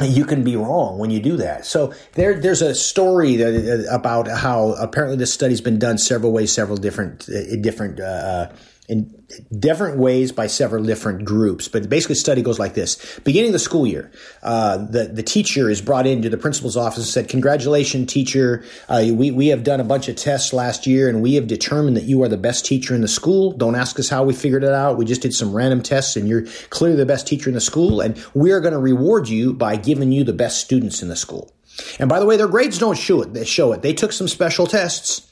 you 0.00 0.24
can 0.24 0.44
be 0.44 0.56
wrong 0.56 0.98
when 0.98 1.10
you 1.10 1.20
do 1.20 1.36
that. 1.38 1.66
So 1.66 1.92
there, 2.12 2.40
there's 2.40 2.62
a 2.62 2.74
story 2.74 3.36
that, 3.36 3.86
about 3.90 4.28
how 4.28 4.72
apparently 4.72 5.16
this 5.16 5.32
study's 5.32 5.60
been 5.60 5.78
done 5.78 5.98
several 5.98 6.32
ways, 6.32 6.52
several 6.52 6.76
different, 6.76 7.28
uh, 7.28 7.56
different, 7.56 8.00
uh, 8.00 8.50
in 8.88 9.14
different 9.58 9.98
ways 9.98 10.32
by 10.32 10.46
several 10.46 10.82
different 10.82 11.24
groups. 11.24 11.68
But 11.68 11.88
basically, 11.90 12.14
the 12.14 12.20
study 12.20 12.42
goes 12.42 12.58
like 12.58 12.74
this: 12.74 13.20
beginning 13.20 13.50
of 13.50 13.52
the 13.52 13.58
school 13.58 13.86
year, 13.86 14.10
uh, 14.42 14.78
the 14.78 15.04
the 15.04 15.22
teacher 15.22 15.68
is 15.68 15.82
brought 15.82 16.06
into 16.06 16.30
the 16.30 16.38
principal's 16.38 16.76
office 16.76 16.98
and 16.98 17.06
said, 17.06 17.28
"Congratulations, 17.28 18.10
teacher! 18.10 18.64
Uh, 18.88 19.04
we 19.12 19.30
we 19.30 19.48
have 19.48 19.62
done 19.62 19.80
a 19.80 19.84
bunch 19.84 20.08
of 20.08 20.16
tests 20.16 20.52
last 20.52 20.86
year, 20.86 21.08
and 21.08 21.20
we 21.22 21.34
have 21.34 21.46
determined 21.46 21.96
that 21.96 22.04
you 22.04 22.22
are 22.22 22.28
the 22.28 22.38
best 22.38 22.64
teacher 22.64 22.94
in 22.94 23.02
the 23.02 23.08
school. 23.08 23.52
Don't 23.52 23.74
ask 23.74 23.98
us 23.98 24.08
how 24.08 24.24
we 24.24 24.32
figured 24.32 24.64
it 24.64 24.72
out. 24.72 24.96
We 24.96 25.04
just 25.04 25.22
did 25.22 25.34
some 25.34 25.54
random 25.54 25.82
tests, 25.82 26.16
and 26.16 26.26
you're 26.26 26.46
clearly 26.70 26.96
the 26.96 27.06
best 27.06 27.26
teacher 27.26 27.50
in 27.50 27.54
the 27.54 27.60
school, 27.60 28.00
and 28.00 28.16
we 28.34 28.52
are 28.52 28.60
going 28.60 28.72
to 28.72 28.80
reward 28.80 29.28
you 29.28 29.52
by 29.52 29.76
giving 29.76 30.12
you 30.12 30.24
the 30.24 30.32
best 30.32 30.60
students 30.60 31.02
in 31.02 31.08
the 31.08 31.16
school." 31.16 31.52
And 32.00 32.08
by 32.08 32.18
the 32.18 32.26
way, 32.26 32.36
their 32.36 32.48
grades 32.48 32.78
don't 32.78 32.98
show 32.98 33.22
it. 33.22 33.34
They 33.34 33.44
show 33.44 33.72
it. 33.72 33.82
They 33.82 33.92
took 33.92 34.12
some 34.12 34.26
special 34.26 34.66
tests 34.66 35.27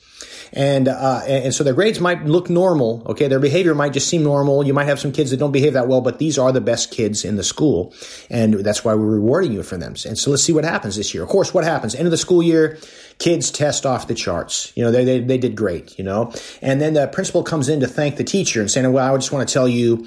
and 0.52 0.88
uh, 0.88 1.22
and 1.26 1.54
so 1.54 1.64
their 1.64 1.74
grades 1.74 2.00
might 2.00 2.24
look 2.24 2.48
normal. 2.50 3.02
Okay, 3.06 3.28
their 3.28 3.40
behavior 3.40 3.74
might 3.74 3.92
just 3.92 4.08
seem 4.08 4.22
normal. 4.22 4.66
You 4.66 4.74
might 4.74 4.86
have 4.86 5.00
some 5.00 5.12
kids 5.12 5.30
that 5.30 5.38
don't 5.38 5.52
behave 5.52 5.72
that 5.74 5.88
well, 5.88 6.00
but 6.00 6.18
these 6.18 6.38
are 6.38 6.52
the 6.52 6.60
best 6.60 6.90
kids 6.90 7.24
in 7.24 7.36
the 7.36 7.44
school, 7.44 7.94
and 8.30 8.54
that's 8.54 8.84
why 8.84 8.94
we're 8.94 9.06
rewarding 9.06 9.52
you 9.52 9.62
for 9.62 9.76
them. 9.76 9.94
And 10.06 10.18
so 10.18 10.30
let's 10.30 10.42
see 10.42 10.52
what 10.52 10.64
happens 10.64 10.96
this 10.96 11.14
year. 11.14 11.22
Of 11.22 11.28
course, 11.28 11.52
what 11.52 11.64
happens 11.64 11.94
end 11.94 12.06
of 12.06 12.10
the 12.10 12.16
school 12.16 12.42
year, 12.42 12.78
kids 13.18 13.50
test 13.50 13.86
off 13.86 14.08
the 14.08 14.14
charts. 14.14 14.72
You 14.76 14.84
know, 14.84 14.90
they 14.90 15.04
they, 15.04 15.20
they 15.20 15.38
did 15.38 15.56
great. 15.56 15.98
You 15.98 16.04
know, 16.04 16.32
and 16.62 16.80
then 16.80 16.94
the 16.94 17.06
principal 17.08 17.42
comes 17.42 17.68
in 17.68 17.80
to 17.80 17.86
thank 17.86 18.16
the 18.16 18.24
teacher 18.24 18.60
and 18.60 18.70
saying, 18.70 18.90
"Well, 18.92 19.14
I 19.14 19.16
just 19.16 19.32
want 19.32 19.48
to 19.48 19.52
tell 19.52 19.68
you." 19.68 20.06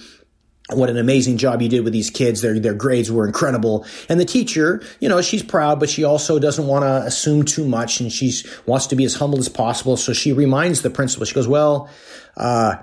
What 0.72 0.90
an 0.90 0.98
amazing 0.98 1.38
job 1.38 1.62
you 1.62 1.70
did 1.70 1.84
with 1.84 1.94
these 1.94 2.10
kids. 2.10 2.42
Their, 2.42 2.60
their 2.60 2.74
grades 2.74 3.12
were 3.12 3.26
incredible. 3.26 3.86
And 4.08 4.20
the 4.20 4.26
teacher, 4.26 4.82
you 5.00 5.10
know, 5.10 5.22
she's 5.22 5.44
proud, 5.44 5.80
but 5.80 5.90
she 5.90 6.04
also 6.04 6.40
doesn't 6.40 6.68
want 6.68 6.84
to 6.84 7.08
assume 7.08 7.44
too 7.44 7.68
much 7.68 8.00
and 8.00 8.12
she 8.12 8.34
wants 8.66 8.88
to 8.88 8.96
be 8.96 9.04
as 9.04 9.16
humble 9.16 9.40
as 9.40 9.50
possible. 9.50 9.98
So 9.98 10.14
she 10.14 10.32
reminds 10.32 10.82
the 10.82 10.90
principal, 10.90 11.26
she 11.26 11.34
goes, 11.34 11.48
well, 11.48 11.90
uh, 12.38 12.76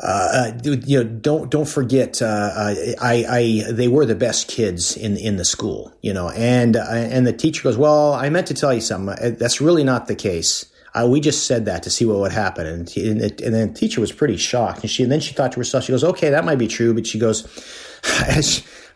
uh, 0.00 0.52
you 0.62 1.02
know, 1.02 1.04
don't 1.04 1.50
don't 1.50 1.68
forget. 1.68 2.22
Uh, 2.22 2.50
I, 2.54 2.94
I 3.02 3.72
they 3.72 3.88
were 3.88 4.06
the 4.06 4.14
best 4.14 4.46
kids 4.46 4.96
in 4.96 5.16
in 5.16 5.38
the 5.38 5.44
school, 5.44 5.92
you 6.02 6.12
know, 6.12 6.30
and 6.30 6.76
uh, 6.76 6.84
and 6.88 7.26
the 7.26 7.32
teacher 7.32 7.64
goes, 7.64 7.76
"Well, 7.76 8.12
I 8.12 8.30
meant 8.30 8.46
to 8.46 8.54
tell 8.54 8.72
you 8.72 8.80
something. 8.80 9.34
That's 9.34 9.60
really 9.60 9.82
not 9.82 10.06
the 10.06 10.14
case. 10.14 10.66
Uh, 10.98 11.06
we 11.06 11.20
just 11.20 11.46
said 11.46 11.64
that 11.66 11.82
to 11.84 11.90
see 11.90 12.04
what 12.04 12.18
would 12.18 12.32
happen." 12.32 12.66
And 12.66 12.96
and, 12.96 13.20
it, 13.20 13.40
and 13.40 13.54
then 13.54 13.72
the 13.72 13.78
teacher 13.78 14.00
was 14.00 14.12
pretty 14.12 14.36
shocked, 14.36 14.80
and 14.82 14.90
she 14.90 15.02
and 15.02 15.12
then 15.12 15.20
she 15.20 15.34
thought 15.34 15.52
to 15.52 15.60
herself, 15.60 15.84
she 15.84 15.92
goes, 15.92 16.04
"Okay, 16.04 16.30
that 16.30 16.44
might 16.44 16.58
be 16.58 16.68
true," 16.68 16.94
but 16.94 17.06
she 17.06 17.18
goes, 17.18 17.46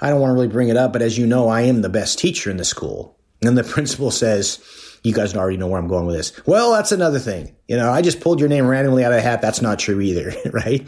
"I 0.00 0.11
don't 0.11 0.21
want 0.21 0.30
to 0.30 0.35
really 0.35 0.49
bring 0.49 0.68
it 0.68 0.76
up, 0.76 0.92
but 0.92 1.02
as 1.02 1.18
you 1.18 1.26
know, 1.26 1.49
I 1.49 1.62
am 1.62 1.82
the 1.82 1.88
best 1.88 2.18
teacher 2.18 2.50
in 2.50 2.56
the 2.56 2.64
school." 2.64 3.16
And 3.42 3.56
the 3.56 3.64
principal 3.75 4.11
says, 4.11 4.59
"You 5.02 5.12
guys 5.12 5.35
already 5.35 5.56
know 5.56 5.68
where 5.68 5.80
I'm 5.80 5.88
going 5.88 6.06
with 6.06 6.16
this." 6.16 6.32
Well, 6.47 6.73
that's 6.73 6.92
another 6.92 7.18
thing. 7.18 7.54
You 7.69 7.76
know, 7.76 7.92
I 7.92 8.02
just 8.02 8.21
pulled 8.21 8.40
your 8.40 8.49
name 8.49 8.66
randomly 8.66 9.04
out 9.04 9.12
of 9.12 9.19
a 9.19 9.23
hat. 9.23 9.40
That's 9.40 9.62
not 9.62 9.78
true 9.78 10.00
either, 10.00 10.35
right? 10.52 10.81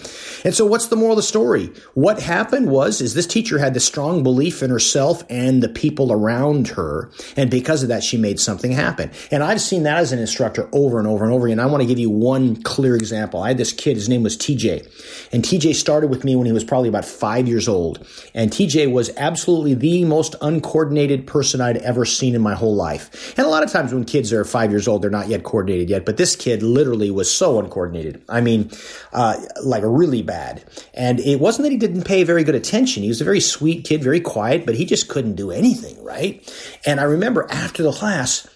And 0.44 0.52
so 0.52 0.66
what's 0.66 0.88
the 0.88 0.96
moral 0.96 1.12
of 1.12 1.18
the 1.18 1.22
story? 1.22 1.72
What 1.94 2.20
happened 2.20 2.68
was, 2.68 3.00
is 3.00 3.14
this 3.14 3.28
teacher 3.28 3.58
had 3.58 3.74
this 3.74 3.84
strong 3.84 4.24
belief 4.24 4.60
in 4.60 4.70
herself 4.70 5.22
and 5.30 5.62
the 5.62 5.68
people 5.68 6.10
around 6.10 6.66
her. 6.68 7.12
And 7.36 7.48
because 7.48 7.84
of 7.84 7.90
that, 7.90 8.02
she 8.02 8.16
made 8.16 8.40
something 8.40 8.72
happen. 8.72 9.12
And 9.30 9.44
I've 9.44 9.60
seen 9.60 9.84
that 9.84 9.98
as 9.98 10.10
an 10.10 10.18
instructor 10.18 10.68
over 10.72 10.98
and 10.98 11.06
over 11.06 11.24
and 11.24 11.32
over 11.32 11.46
again. 11.46 11.60
I 11.60 11.66
want 11.66 11.82
to 11.82 11.86
give 11.86 12.00
you 12.00 12.10
one 12.10 12.60
clear 12.64 12.96
example. 12.96 13.40
I 13.40 13.48
had 13.48 13.58
this 13.58 13.72
kid, 13.72 13.94
his 13.96 14.08
name 14.08 14.24
was 14.24 14.36
TJ. 14.36 15.30
And 15.32 15.44
TJ 15.44 15.76
started 15.76 16.10
with 16.10 16.24
me 16.24 16.34
when 16.34 16.46
he 16.46 16.52
was 16.52 16.64
probably 16.64 16.88
about 16.88 17.04
five 17.04 17.46
years 17.46 17.68
old. 17.68 18.04
And 18.34 18.50
TJ 18.50 18.90
was 18.90 19.10
absolutely 19.16 19.74
the 19.74 20.04
most 20.04 20.34
uncoordinated 20.42 21.28
person 21.28 21.60
I'd 21.60 21.76
ever 21.78 22.04
seen 22.04 22.34
in 22.34 22.42
my 22.42 22.54
whole 22.54 22.74
life. 22.74 23.32
And 23.38 23.46
a 23.46 23.50
lot 23.50 23.62
of 23.62 23.70
times 23.70 23.94
when 23.94 24.04
kids 24.04 24.32
are 24.32 24.44
five 24.44 24.72
years 24.72 24.88
old, 24.88 25.02
they're 25.02 25.10
not 25.10 25.28
yet 25.28 25.44
coordinated 25.44 25.88
yet. 25.88 26.04
But 26.04 26.16
this 26.16 26.34
kid 26.34 26.63
literally 26.64 27.10
was 27.10 27.30
so 27.30 27.58
uncoordinated. 27.58 28.22
I 28.28 28.40
mean, 28.40 28.70
uh, 29.12 29.40
like 29.62 29.82
really 29.86 30.22
bad. 30.22 30.64
And 30.94 31.20
it 31.20 31.40
wasn't 31.40 31.64
that 31.64 31.72
he 31.72 31.78
didn't 31.78 32.04
pay 32.04 32.24
very 32.24 32.44
good 32.44 32.54
attention. 32.54 33.02
He 33.02 33.08
was 33.08 33.20
a 33.20 33.24
very 33.24 33.40
sweet 33.40 33.84
kid, 33.84 34.02
very 34.02 34.20
quiet, 34.20 34.66
but 34.66 34.74
he 34.74 34.84
just 34.84 35.08
couldn't 35.08 35.36
do 35.36 35.50
anything, 35.50 36.02
right? 36.02 36.42
And 36.86 37.00
I 37.00 37.04
remember 37.04 37.46
after 37.50 37.82
the 37.82 37.92
class, 37.92 38.48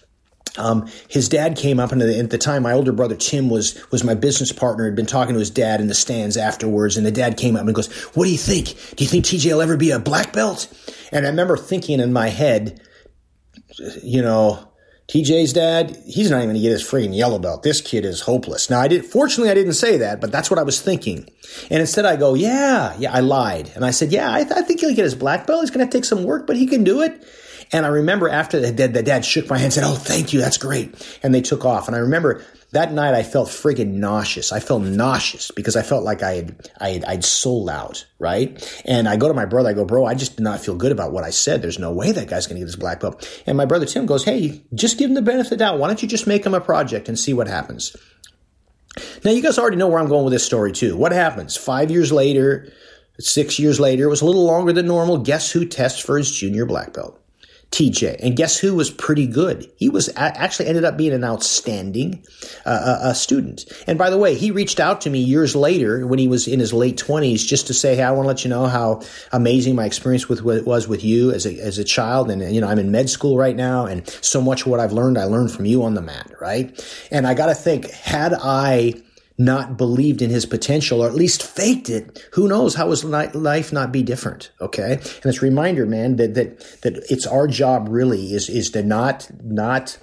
um, 0.57 0.89
his 1.07 1.29
dad 1.29 1.55
came 1.55 1.79
up, 1.79 1.91
and 1.91 2.01
at 2.01 2.29
the 2.29 2.37
time, 2.37 2.63
my 2.63 2.73
older 2.73 2.91
brother 2.91 3.15
Tim 3.15 3.49
was 3.49 3.79
was 3.91 4.03
my 4.03 4.15
business 4.15 4.51
partner. 4.51 4.85
Had 4.85 4.95
been 4.95 5.05
talking 5.05 5.33
to 5.33 5.39
his 5.39 5.51
dad 5.51 5.79
in 5.79 5.87
the 5.87 5.93
stands 5.93 6.37
afterwards, 6.37 6.97
and 6.97 7.05
the 7.05 7.11
dad 7.11 7.37
came 7.37 7.55
up 7.55 7.65
and 7.65 7.75
goes, 7.75 7.87
"What 8.15 8.25
do 8.25 8.31
you 8.31 8.37
think? 8.37 8.75
Do 8.95 9.03
you 9.03 9.09
think 9.09 9.25
TJ 9.25 9.53
will 9.53 9.61
ever 9.61 9.77
be 9.77 9.91
a 9.91 9.99
black 9.99 10.33
belt?" 10.33 10.67
And 11.11 11.25
I 11.25 11.29
remember 11.29 11.55
thinking 11.55 11.99
in 11.99 12.13
my 12.13 12.29
head, 12.29 12.81
you 14.03 14.21
know, 14.21 14.68
TJ's 15.09 15.53
dad, 15.53 15.97
he's 16.05 16.29
not 16.29 16.37
even 16.37 16.49
going 16.49 16.55
to 16.57 16.61
get 16.61 16.71
his 16.71 16.83
freaking 16.83 17.15
yellow 17.15 17.39
belt. 17.39 17.63
This 17.63 17.81
kid 17.81 18.05
is 18.05 18.21
hopeless. 18.21 18.69
Now, 18.69 18.81
I 18.81 18.87
did, 18.87 19.03
fortunately, 19.03 19.49
I 19.49 19.55
didn't 19.55 19.73
say 19.73 19.97
that, 19.97 20.21
but 20.21 20.31
that's 20.31 20.51
what 20.51 20.59
I 20.59 20.63
was 20.63 20.79
thinking. 20.79 21.27
And 21.71 21.81
instead, 21.81 22.05
I 22.05 22.15
go, 22.15 22.35
yeah, 22.35 22.95
yeah, 22.99 23.11
I 23.11 23.21
lied. 23.21 23.71
And 23.73 23.83
I 23.83 23.89
said, 23.89 24.11
yeah, 24.11 24.31
I, 24.31 24.43
th- 24.43 24.55
I 24.55 24.61
think 24.61 24.81
he'll 24.81 24.93
get 24.93 25.05
his 25.05 25.15
black 25.15 25.47
belt. 25.47 25.61
He's 25.61 25.71
going 25.71 25.87
to 25.87 25.91
take 25.91 26.05
some 26.05 26.25
work, 26.25 26.45
but 26.45 26.57
he 26.57 26.67
can 26.67 26.83
do 26.83 27.01
it. 27.01 27.25
And 27.71 27.85
I 27.85 27.89
remember 27.89 28.29
after 28.29 28.59
the 28.59 28.71
dad, 28.71 28.93
the 28.93 29.03
dad 29.03 29.23
shook 29.23 29.49
my 29.49 29.57
hand 29.57 29.65
and 29.65 29.73
said, 29.73 29.83
oh, 29.83 29.95
thank 29.95 30.33
you. 30.33 30.39
That's 30.39 30.57
great. 30.57 30.95
And 31.21 31.33
they 31.35 31.41
took 31.41 31.65
off. 31.65 31.87
And 31.87 31.95
I 31.95 31.99
remember 31.99 32.43
that 32.71 32.91
night 32.93 33.13
I 33.13 33.23
felt 33.23 33.49
friggin' 33.49 33.93
nauseous. 33.93 34.51
I 34.51 34.59
felt 34.59 34.83
nauseous 34.83 35.51
because 35.51 35.75
I 35.75 35.81
felt 35.81 36.03
like 36.03 36.23
I 36.23 36.33
had, 36.33 36.69
I 36.79 36.89
had, 36.89 37.05
I'd 37.05 37.23
sold 37.23 37.69
out, 37.69 38.05
right? 38.17 38.81
And 38.85 39.07
I 39.07 39.17
go 39.17 39.27
to 39.27 39.33
my 39.33 39.45
brother, 39.45 39.69
I 39.69 39.73
go, 39.73 39.85
bro, 39.85 40.05
I 40.05 40.15
just 40.15 40.37
did 40.37 40.43
not 40.43 40.61
feel 40.61 40.75
good 40.75 40.91
about 40.91 41.11
what 41.11 41.23
I 41.23 41.29
said. 41.29 41.61
There's 41.61 41.79
no 41.79 41.91
way 41.91 42.11
that 42.11 42.27
guy's 42.27 42.47
gonna 42.47 42.59
get 42.59 42.65
his 42.65 42.75
black 42.75 42.99
belt. 42.99 43.27
And 43.45 43.55
my 43.57 43.65
brother 43.65 43.85
Tim 43.85 44.05
goes, 44.05 44.23
hey, 44.23 44.63
just 44.73 44.97
give 44.97 45.09
him 45.09 45.15
the 45.15 45.21
benefit 45.21 45.51
of 45.53 45.57
the 45.57 45.57
doubt. 45.57 45.79
Why 45.79 45.87
don't 45.87 46.01
you 46.01 46.07
just 46.07 46.27
make 46.27 46.45
him 46.45 46.53
a 46.53 46.61
project 46.61 47.07
and 47.07 47.19
see 47.19 47.33
what 47.33 47.47
happens? 47.47 47.95
Now 49.23 49.31
you 49.31 49.41
guys 49.41 49.59
already 49.59 49.77
know 49.77 49.87
where 49.87 49.99
I'm 49.99 50.09
going 50.09 50.25
with 50.25 50.33
this 50.33 50.45
story 50.45 50.71
too. 50.71 50.95
What 50.95 51.11
happens? 51.11 51.55
Five 51.55 51.91
years 51.91 52.11
later, 52.11 52.71
six 53.19 53.59
years 53.59 53.79
later, 53.79 54.05
it 54.05 54.09
was 54.09 54.21
a 54.21 54.25
little 54.25 54.45
longer 54.45 54.73
than 54.73 54.87
normal. 54.87 55.19
Guess 55.19 55.51
who 55.51 55.65
tests 55.65 55.99
for 55.99 56.17
his 56.17 56.31
junior 56.31 56.65
black 56.65 56.93
belt? 56.93 57.18
TJ. 57.71 58.17
And 58.21 58.35
guess 58.35 58.57
who 58.57 58.73
was 58.73 58.89
pretty 58.89 59.27
good? 59.27 59.71
He 59.75 59.89
was 59.89 60.09
actually 60.15 60.67
ended 60.67 60.85
up 60.85 60.97
being 60.97 61.13
an 61.13 61.23
outstanding 61.23 62.23
uh, 62.65 62.69
uh, 62.69 62.99
uh, 63.09 63.13
student. 63.13 63.65
And 63.85 63.97
by 63.97 64.09
the 64.09 64.17
way, 64.17 64.33
he 64.33 64.49
reached 64.49 64.79
out 64.79 65.01
to 65.01 65.09
me 65.09 65.19
years 65.19 65.55
later 65.55 66.07
when 66.07 66.17
he 66.17 66.27
was 66.27 66.47
in 66.47 66.59
his 66.59 66.73
late 66.73 66.97
twenties 66.97 67.45
just 67.45 67.67
to 67.67 67.73
say, 67.75 67.95
"Hey, 67.95 68.03
I 68.03 68.11
want 68.11 68.23
to 68.23 68.27
let 68.27 68.43
you 68.43 68.49
know 68.49 68.65
how 68.65 69.01
amazing 69.31 69.75
my 69.75 69.85
experience 69.85 70.27
with 70.27 70.41
what 70.41 70.57
it 70.57 70.65
was 70.65 70.87
with 70.87 71.03
you 71.03 71.31
as 71.31 71.45
a 71.45 71.59
as 71.59 71.77
a 71.77 71.83
child, 71.83 72.31
and 72.31 72.41
you 72.53 72.59
know 72.59 72.67
I'm 72.67 72.79
in 72.79 72.91
med 72.91 73.09
school 73.09 73.37
right 73.37 73.55
now, 73.55 73.85
and 73.85 74.07
so 74.21 74.41
much 74.41 74.61
of 74.61 74.67
what 74.67 74.79
I've 74.79 74.93
learned 74.93 75.19
I 75.19 75.25
learned 75.25 75.51
from 75.51 75.65
you 75.65 75.83
on 75.83 75.93
the 75.93 76.01
mat, 76.01 76.31
right?" 76.41 76.73
And 77.11 77.27
I 77.27 77.35
got 77.35 77.47
to 77.47 77.55
think, 77.55 77.89
had 77.91 78.33
I 78.33 78.95
not 79.39 79.77
believed 79.77 80.21
in 80.21 80.29
his 80.29 80.45
potential 80.45 81.01
or 81.01 81.07
at 81.07 81.15
least 81.15 81.41
faked 81.41 81.89
it, 81.89 82.27
who 82.33 82.47
knows 82.47 82.75
how 82.75 82.89
his 82.89 83.03
life 83.03 83.73
not 83.73 83.91
be 83.91 84.03
different? 84.03 84.51
Okay. 84.61 84.93
And 84.93 85.25
it's 85.25 85.41
a 85.41 85.45
reminder, 85.45 85.85
man, 85.85 86.17
that, 86.17 86.35
that, 86.35 86.59
that 86.81 86.97
it's 87.09 87.25
our 87.25 87.47
job 87.47 87.87
really 87.89 88.33
is, 88.33 88.49
is 88.49 88.69
to 88.71 88.83
not, 88.83 89.29
not, 89.43 89.97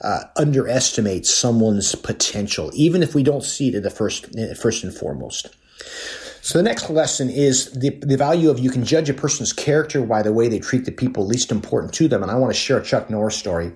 uh, 0.00 0.20
underestimate 0.36 1.26
someone's 1.26 1.94
potential, 1.94 2.70
even 2.74 3.02
if 3.02 3.14
we 3.14 3.22
don't 3.22 3.44
see 3.44 3.68
it 3.68 3.74
at 3.74 3.82
the 3.82 3.90
first, 3.90 4.26
first 4.56 4.84
and 4.84 4.94
foremost. 4.94 5.54
So 6.40 6.58
the 6.58 6.62
next 6.62 6.88
lesson 6.88 7.28
is 7.28 7.72
the, 7.72 7.90
the 7.90 8.16
value 8.16 8.48
of 8.48 8.58
you 8.58 8.70
can 8.70 8.84
judge 8.84 9.10
a 9.10 9.14
person's 9.14 9.52
character 9.52 10.02
by 10.06 10.22
the 10.22 10.32
way 10.32 10.48
they 10.48 10.60
treat 10.60 10.84
the 10.86 10.92
people 10.92 11.26
least 11.26 11.50
important 11.50 11.92
to 11.94 12.08
them. 12.08 12.22
And 12.22 12.30
I 12.30 12.36
want 12.36 12.54
to 12.54 12.58
share 12.58 12.78
a 12.78 12.84
Chuck 12.84 13.10
Norris 13.10 13.36
story 13.36 13.72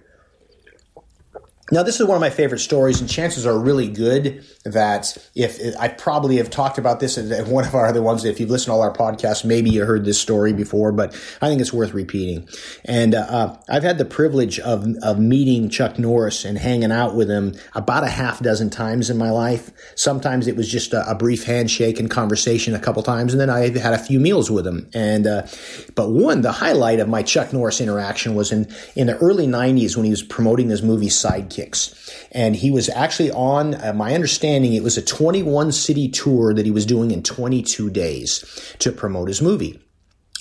now, 1.73 1.83
this 1.83 2.01
is 2.01 2.07
one 2.07 2.17
of 2.17 2.21
my 2.21 2.29
favorite 2.29 2.59
stories, 2.59 3.01
and 3.01 3.09
chances 3.09 3.47
are 3.47 3.59
really 3.59 3.89
good 3.89 4.45
that 4.67 5.17
if 5.35 5.59
I 5.81 5.89
probably 5.89 6.37
have 6.37 6.51
talked 6.51 6.77
about 6.77 7.01
this 7.01 7.17
in 7.17 7.49
one 7.49 7.65
of 7.65 7.75
our 7.75 7.87
other 7.87 8.03
ones, 8.03 8.27
if 8.27 8.39
you've 8.39 8.51
listened 8.51 8.67
to 8.67 8.73
all 8.73 8.83
our 8.83 8.93
podcasts, 8.93 9.43
maybe 9.43 9.71
you 9.71 9.87
heard 9.87 10.05
this 10.05 10.21
story 10.21 10.53
before, 10.53 10.93
but 10.93 11.15
I 11.41 11.49
think 11.49 11.63
it's 11.63 11.73
worth 11.73 11.95
repeating. 11.95 12.47
And 12.85 13.15
uh, 13.15 13.57
I've 13.71 13.85
had 13.85 13.97
the 13.97 14.05
privilege 14.05 14.61
of, 14.61 14.87
of 15.03 15.19
meeting 15.19 15.71
Chuck 15.71 15.99
Norris 15.99 16.45
and 16.45 16.59
hanging 16.59 16.93
out 16.93 17.15
with 17.15 17.31
him 17.31 17.55
about 17.75 18.05
a 18.05 18.11
half 18.11 18.41
dozen 18.41 18.69
times 18.69 19.09
in 19.09 19.17
my 19.17 19.31
life. 19.31 19.71
Sometimes 19.95 20.49
it 20.49 20.57
was 20.57 20.71
just 20.71 20.93
a, 20.93 21.11
a 21.11 21.15
brief 21.15 21.45
handshake 21.45 21.99
and 21.99 22.11
conversation 22.11 22.75
a 22.75 22.81
couple 22.81 23.03
times, 23.03 23.33
and 23.33 23.41
then 23.41 23.49
I 23.49 23.71
had 23.79 23.95
a 23.95 23.99
few 23.99 24.21
meals 24.21 24.51
with 24.51 24.67
him. 24.67 24.91
And 24.93 25.27
uh, 25.27 25.47
but 25.95 26.11
one, 26.11 26.43
the 26.43 26.53
highlight 26.53 27.01
of 27.01 27.09
my 27.09 27.23
Chuck 27.23 27.55
Norris 27.55 27.81
interaction 27.81 28.35
was 28.35 28.53
in 28.53 28.69
in 28.95 29.07
the 29.07 29.17
early 29.17 29.47
'90s 29.47 29.97
when 29.97 30.05
he 30.05 30.11
was 30.11 30.23
promoting 30.23 30.69
his 30.69 30.83
movie 30.83 31.07
Sidekick 31.07 31.62
kicks. 31.62 31.94
And 32.33 32.57
he 32.57 32.70
was 32.70 32.88
actually 32.88 33.31
on, 33.31 33.75
uh, 33.75 33.92
my 33.94 34.14
understanding, 34.14 34.75
it 34.75 34.83
was 34.83 34.96
a 34.96 35.03
21 35.03 35.72
city 35.72 36.09
tour 36.09 36.55
that 36.55 36.66
he 36.66 36.72
was 36.72 36.87
doing 36.87 37.11
in 37.11 37.22
22 37.22 37.90
days 37.90 38.75
to 38.81 38.92
promote 38.92 39.29
his 39.29 39.42
movie. 39.42 39.81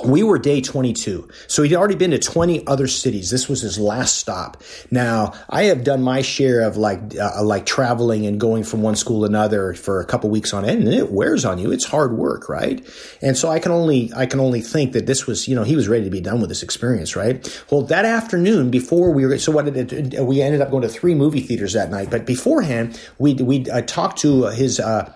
We 0.04 0.24
were 0.24 0.40
day 0.40 0.62
22. 0.62 1.28
So 1.48 1.64
he'd 1.64 1.76
already 1.76 1.96
been 1.96 2.12
to 2.12 2.20
20 2.20 2.66
other 2.66 2.88
cities. 2.88 3.30
This 3.30 3.48
was 3.48 3.62
his 3.62 3.78
last 3.78 4.18
stop. 4.18 4.62
Now, 4.90 5.34
I 5.50 5.64
have 5.64 5.84
done 5.84 6.02
my 6.02 6.22
share 6.22 6.62
of 6.62 6.78
like, 6.78 7.16
uh, 7.18 7.44
like 7.44 7.66
traveling 7.66 8.26
and 8.26 8.40
going 8.40 8.64
from 8.64 8.82
one 8.82 8.96
school 8.96 9.22
to 9.22 9.26
another 9.26 9.74
for 9.74 10.02
a 10.02 10.06
couple 10.06 10.30
weeks 10.30 10.54
on 10.54 10.66
end 10.66 10.84
and 10.84 10.94
it 10.94 11.12
wears 11.12 11.46
on 11.46 11.60
you. 11.60 11.72
It's 11.72 11.86
hard 11.86 12.14
work, 12.14 12.50
right? 12.50 12.86
And 13.22 13.38
so 13.38 13.50
I 13.50 13.60
can 13.60 13.72
only, 13.72 14.12
I 14.16 14.26
can 14.26 14.40
only 14.40 14.62
think 14.62 14.94
that 14.94 15.06
this 15.06 15.28
was, 15.28 15.48
you 15.48 15.56
know, 15.56 15.64
he 15.64 15.76
was 15.76 15.88
ready 15.88 16.06
to 16.06 16.10
be 16.10 16.22
done 16.22 16.40
with 16.40 16.50
this 16.50 16.64
experience, 16.64 17.16
right? 17.16 17.64
Well, 17.70 17.84
that 17.84 18.06
afternoon 18.06 18.72
before 18.72 19.12
we 19.12 19.26
were, 19.26 19.38
so 19.38 19.52
what 19.52 19.66
did 19.66 19.94
it, 19.94 20.26
we 20.26 20.42
ended 20.42 20.62
up 20.62 20.72
going 20.72 20.84
to 20.84 20.90
three 20.90 21.14
movie 21.14 21.42
theaters 21.42 21.74
that 21.74 21.92
night, 21.92 22.10
but 22.10 22.26
beforehand, 22.26 23.00
we, 23.20 23.36
we 23.36 23.70
uh, 23.70 23.82
talked 23.82 24.20
to 24.20 24.46
his, 24.46 24.80
uh, 24.80 25.14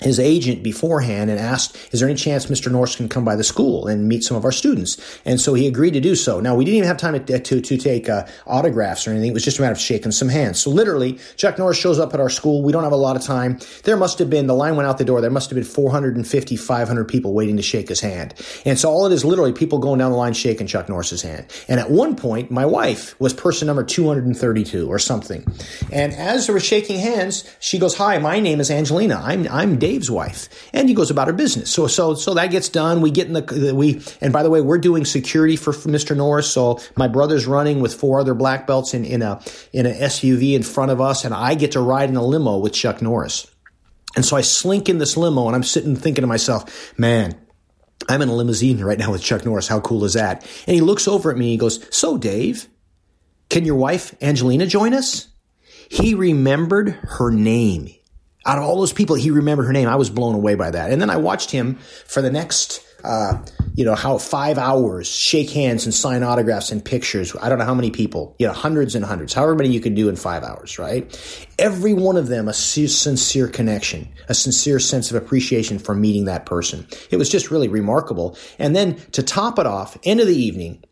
his 0.00 0.20
agent 0.20 0.62
beforehand 0.62 1.30
and 1.30 1.40
asked, 1.40 1.76
is 1.92 2.00
there 2.00 2.08
any 2.08 2.16
chance 2.16 2.46
Mr. 2.46 2.70
Norris 2.70 2.96
can 2.96 3.08
come 3.08 3.24
by 3.24 3.34
the 3.34 3.42
school 3.42 3.86
and 3.86 4.08
meet 4.08 4.22
some 4.22 4.36
of 4.36 4.44
our 4.44 4.52
students? 4.52 4.96
And 5.24 5.40
so 5.40 5.54
he 5.54 5.66
agreed 5.66 5.92
to 5.92 6.00
do 6.00 6.14
so. 6.14 6.40
Now, 6.40 6.54
we 6.54 6.64
didn't 6.64 6.78
even 6.78 6.88
have 6.88 6.98
time 6.98 7.24
to, 7.24 7.38
to, 7.38 7.60
to 7.60 7.76
take 7.76 8.08
uh, 8.08 8.26
autographs 8.46 9.06
or 9.06 9.10
anything. 9.10 9.30
It 9.30 9.34
was 9.34 9.44
just 9.44 9.58
a 9.58 9.62
matter 9.62 9.72
of 9.72 9.80
shaking 9.80 10.12
some 10.12 10.28
hands. 10.28 10.60
So 10.60 10.70
literally, 10.70 11.18
Chuck 11.36 11.58
Norris 11.58 11.78
shows 11.78 11.98
up 11.98 12.14
at 12.14 12.20
our 12.20 12.30
school. 12.30 12.62
We 12.62 12.72
don't 12.72 12.84
have 12.84 12.92
a 12.92 12.96
lot 12.96 13.16
of 13.16 13.22
time. 13.22 13.58
There 13.84 13.96
must 13.96 14.18
have 14.20 14.30
been, 14.30 14.46
the 14.46 14.54
line 14.54 14.76
went 14.76 14.88
out 14.88 14.98
the 14.98 15.04
door. 15.04 15.20
There 15.20 15.30
must 15.30 15.50
have 15.50 15.56
been 15.56 15.64
450, 15.64 16.56
500 16.56 17.04
people 17.08 17.32
waiting 17.32 17.56
to 17.56 17.62
shake 17.62 17.88
his 17.88 18.00
hand. 18.00 18.34
And 18.64 18.78
so 18.78 18.90
all 18.90 19.06
it 19.06 19.12
is 19.12 19.24
literally 19.24 19.52
people 19.52 19.78
going 19.78 19.98
down 19.98 20.12
the 20.12 20.16
line 20.16 20.32
shaking 20.32 20.68
Chuck 20.68 20.88
Norris's 20.88 21.22
hand. 21.22 21.46
And 21.66 21.80
at 21.80 21.90
one 21.90 22.14
point, 22.14 22.50
my 22.50 22.66
wife 22.66 23.18
was 23.20 23.34
person 23.34 23.66
number 23.66 23.82
232 23.82 24.88
or 24.88 24.98
something. 24.98 25.44
And 25.92 26.12
as 26.14 26.46
they 26.46 26.52
were 26.52 26.60
shaking 26.60 27.00
hands, 27.00 27.48
she 27.58 27.78
goes, 27.78 27.96
hi, 27.96 28.18
my 28.18 28.38
name 28.38 28.60
is 28.60 28.70
Angelina. 28.70 29.20
I'm, 29.24 29.48
I'm 29.48 29.78
Dave's 29.88 30.10
wife, 30.10 30.50
and 30.74 30.86
he 30.86 30.94
goes 30.94 31.10
about 31.10 31.28
her 31.28 31.32
business. 31.32 31.70
So 31.70 31.86
so 31.86 32.14
so 32.14 32.34
that 32.34 32.50
gets 32.50 32.68
done. 32.68 33.00
We 33.00 33.10
get 33.10 33.26
in 33.26 33.32
the 33.32 33.72
we 33.74 34.02
and 34.20 34.34
by 34.34 34.42
the 34.42 34.50
way, 34.50 34.60
we're 34.60 34.76
doing 34.76 35.06
security 35.06 35.56
for, 35.56 35.72
for 35.72 35.88
Mr. 35.88 36.14
Norris. 36.14 36.52
So 36.52 36.78
my 36.94 37.08
brother's 37.08 37.46
running 37.46 37.80
with 37.80 37.94
four 37.94 38.20
other 38.20 38.34
black 38.34 38.66
belts 38.66 38.92
in 38.92 39.06
in 39.06 39.22
a 39.22 39.40
in 39.72 39.86
an 39.86 39.94
SUV 39.94 40.54
in 40.54 40.62
front 40.62 40.90
of 40.90 41.00
us, 41.00 41.24
and 41.24 41.32
I 41.32 41.54
get 41.54 41.72
to 41.72 41.80
ride 41.80 42.10
in 42.10 42.16
a 42.16 42.22
limo 42.22 42.58
with 42.58 42.74
Chuck 42.74 43.00
Norris. 43.00 43.46
And 44.14 44.26
so 44.26 44.36
I 44.36 44.42
slink 44.42 44.90
in 44.90 44.98
this 44.98 45.16
limo, 45.16 45.46
and 45.46 45.56
I'm 45.56 45.62
sitting 45.62 45.96
thinking 45.96 46.22
to 46.22 46.28
myself, 46.28 46.98
man. 46.98 47.34
I'm 48.10 48.22
in 48.22 48.28
a 48.28 48.34
limousine 48.34 48.78
right 48.78 48.98
now 48.98 49.10
with 49.10 49.22
Chuck 49.22 49.44
Norris. 49.44 49.68
How 49.68 49.80
cool 49.80 50.04
is 50.04 50.12
that? 50.14 50.42
And 50.66 50.74
he 50.74 50.80
looks 50.80 51.08
over 51.08 51.30
at 51.30 51.36
me. 51.36 51.46
And 51.46 51.50
he 51.50 51.56
goes, 51.56 51.84
So, 51.90 52.16
Dave, 52.16 52.68
can 53.50 53.64
your 53.64 53.74
wife, 53.74 54.14
Angelina, 54.22 54.66
join 54.66 54.94
us? 54.94 55.28
He 55.90 56.14
remembered 56.14 56.90
her 56.90 57.30
name. 57.30 57.97
Out 58.48 58.58
of 58.58 58.64
all 58.64 58.78
those 58.78 58.92
people, 58.92 59.14
he 59.14 59.30
remembered 59.30 59.66
her 59.66 59.72
name. 59.72 59.88
I 59.88 59.96
was 59.96 60.10
blown 60.10 60.34
away 60.34 60.56
by 60.56 60.70
that. 60.70 60.90
And 60.90 61.00
then 61.00 61.10
I 61.10 61.18
watched 61.18 61.50
him 61.50 61.76
for 62.06 62.22
the 62.22 62.30
next 62.30 62.82
uh, 63.04 63.40
you 63.74 63.84
know, 63.84 63.94
how 63.94 64.18
five 64.18 64.58
hours, 64.58 65.08
shake 65.08 65.50
hands 65.50 65.84
and 65.84 65.94
sign 65.94 66.22
autographs 66.22 66.72
and 66.72 66.84
pictures. 66.84 67.34
I 67.40 67.48
don't 67.48 67.58
know 67.58 67.64
how 67.64 67.74
many 67.74 67.90
people, 67.90 68.34
you 68.38 68.46
know, 68.46 68.52
hundreds 68.52 68.94
and 68.94 69.04
hundreds, 69.04 69.32
however 69.32 69.54
many 69.54 69.70
you 69.70 69.80
can 69.80 69.94
do 69.94 70.08
in 70.08 70.16
five 70.16 70.42
hours, 70.42 70.78
right? 70.78 71.46
Every 71.58 71.94
one 71.94 72.16
of 72.16 72.26
them 72.26 72.48
a 72.48 72.52
sincere 72.52 73.46
connection, 73.46 74.08
a 74.28 74.34
sincere 74.34 74.80
sense 74.80 75.10
of 75.10 75.16
appreciation 75.22 75.78
for 75.78 75.94
meeting 75.94 76.24
that 76.24 76.44
person. 76.44 76.86
It 77.10 77.16
was 77.16 77.30
just 77.30 77.50
really 77.50 77.68
remarkable. 77.68 78.36
And 78.58 78.74
then 78.74 78.96
to 79.12 79.22
top 79.22 79.58
it 79.58 79.66
off, 79.66 79.96
end 80.04 80.20
of 80.20 80.26
the 80.26 80.36
evening, 80.36 80.82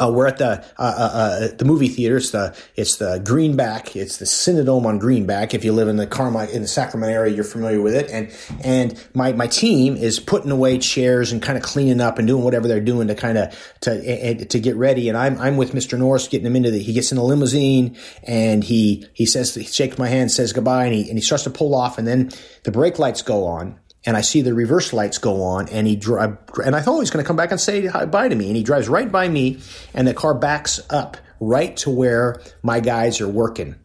uh, 0.00 0.10
we're 0.10 0.26
at 0.26 0.38
the 0.38 0.46
uh, 0.48 0.62
uh, 0.78 1.10
uh, 1.12 1.48
the 1.56 1.64
movie 1.66 1.88
theater. 1.88 2.16
It's 2.16 2.30
the 2.30 2.56
it's 2.76 2.96
the 2.96 3.20
Greenback. 3.22 3.94
It's 3.94 4.16
the 4.16 4.24
Cinedome 4.24 4.86
on 4.86 4.98
Greenback. 4.98 5.52
If 5.52 5.64
you 5.64 5.72
live 5.72 5.88
in 5.88 5.96
the 5.96 6.06
Carmi- 6.06 6.50
in 6.50 6.62
the 6.62 6.68
Sacramento 6.68 7.12
area, 7.12 7.34
you're 7.34 7.44
familiar 7.44 7.82
with 7.82 7.94
it. 7.94 8.10
And 8.10 8.30
and 8.64 9.08
my 9.14 9.32
my 9.32 9.46
team 9.46 9.96
is 9.96 10.18
putting 10.18 10.50
away 10.50 10.78
chairs 10.78 11.30
and 11.30 11.42
kind 11.42 11.58
of 11.58 11.64
cleaning 11.64 12.00
up 12.00 12.18
and 12.18 12.26
doing 12.26 12.42
whatever 12.42 12.68
they're 12.68 12.80
doing 12.80 13.08
to 13.08 13.14
kind 13.14 13.36
of 13.36 13.54
to 13.82 14.44
to 14.46 14.60
get 14.60 14.76
ready. 14.76 15.10
And 15.10 15.18
I'm 15.18 15.38
I'm 15.38 15.58
with 15.58 15.72
Mr. 15.72 15.98
Norris 15.98 16.26
getting 16.26 16.46
him 16.46 16.56
into 16.56 16.70
the. 16.70 16.78
He 16.78 16.94
gets 16.94 17.12
in 17.12 17.16
the 17.16 17.24
limousine 17.24 17.96
and 18.22 18.64
he 18.64 19.06
he 19.12 19.26
says 19.26 19.54
he 19.54 19.64
shakes 19.64 19.98
my 19.98 20.08
hand, 20.08 20.32
says 20.32 20.54
goodbye, 20.54 20.86
and 20.86 20.94
he 20.94 21.08
and 21.10 21.18
he 21.18 21.22
starts 21.22 21.44
to 21.44 21.50
pull 21.50 21.74
off. 21.74 21.98
And 21.98 22.08
then 22.08 22.30
the 22.62 22.72
brake 22.72 22.98
lights 22.98 23.20
go 23.20 23.44
on 23.44 23.78
and 24.04 24.16
I 24.16 24.20
see 24.20 24.42
the 24.42 24.54
reverse 24.54 24.92
lights 24.92 25.18
go 25.18 25.42
on, 25.42 25.68
and 25.68 25.86
he 25.86 25.96
drive, 25.96 26.36
and 26.64 26.74
I 26.74 26.80
thought 26.80 26.94
he 26.94 27.00
was 27.00 27.10
going 27.10 27.24
to 27.24 27.26
come 27.26 27.36
back 27.36 27.50
and 27.50 27.60
say 27.60 27.86
hi, 27.86 28.04
bye 28.06 28.28
to 28.28 28.34
me, 28.34 28.48
and 28.48 28.56
he 28.56 28.62
drives 28.62 28.88
right 28.88 29.10
by 29.10 29.28
me, 29.28 29.60
and 29.94 30.06
the 30.06 30.14
car 30.14 30.34
backs 30.34 30.80
up 30.90 31.16
right 31.40 31.76
to 31.78 31.90
where 31.90 32.40
my 32.62 32.80
guys 32.80 33.20
are 33.20 33.28
working, 33.28 33.76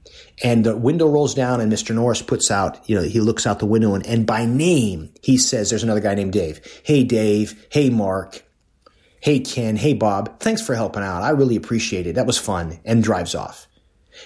and 0.43 0.63
the 0.63 0.75
window 0.75 1.07
rolls 1.07 1.33
down, 1.33 1.61
and 1.61 1.71
Mr. 1.71 1.93
Norris 1.93 2.21
puts 2.21 2.51
out, 2.51 2.87
you 2.89 2.95
know, 2.95 3.03
he 3.03 3.19
looks 3.19 3.45
out 3.45 3.59
the 3.59 3.65
window, 3.65 3.93
and, 3.93 4.05
and 4.05 4.25
by 4.25 4.45
name 4.45 5.13
he 5.21 5.37
says, 5.37 5.69
"There's 5.69 5.83
another 5.83 6.01
guy 6.01 6.15
named 6.15 6.33
Dave. 6.33 6.61
Hey, 6.83 7.03
Dave. 7.03 7.67
Hey, 7.71 7.89
Mark. 7.89 8.43
Hey, 9.19 9.39
Ken. 9.39 9.75
Hey, 9.75 9.93
Bob. 9.93 10.39
Thanks 10.39 10.61
for 10.61 10.75
helping 10.75 11.03
out. 11.03 11.23
I 11.23 11.31
really 11.31 11.55
appreciate 11.55 12.07
it. 12.07 12.15
That 12.15 12.27
was 12.27 12.37
fun." 12.37 12.79
And 12.85 13.03
drives 13.03 13.35
off, 13.35 13.67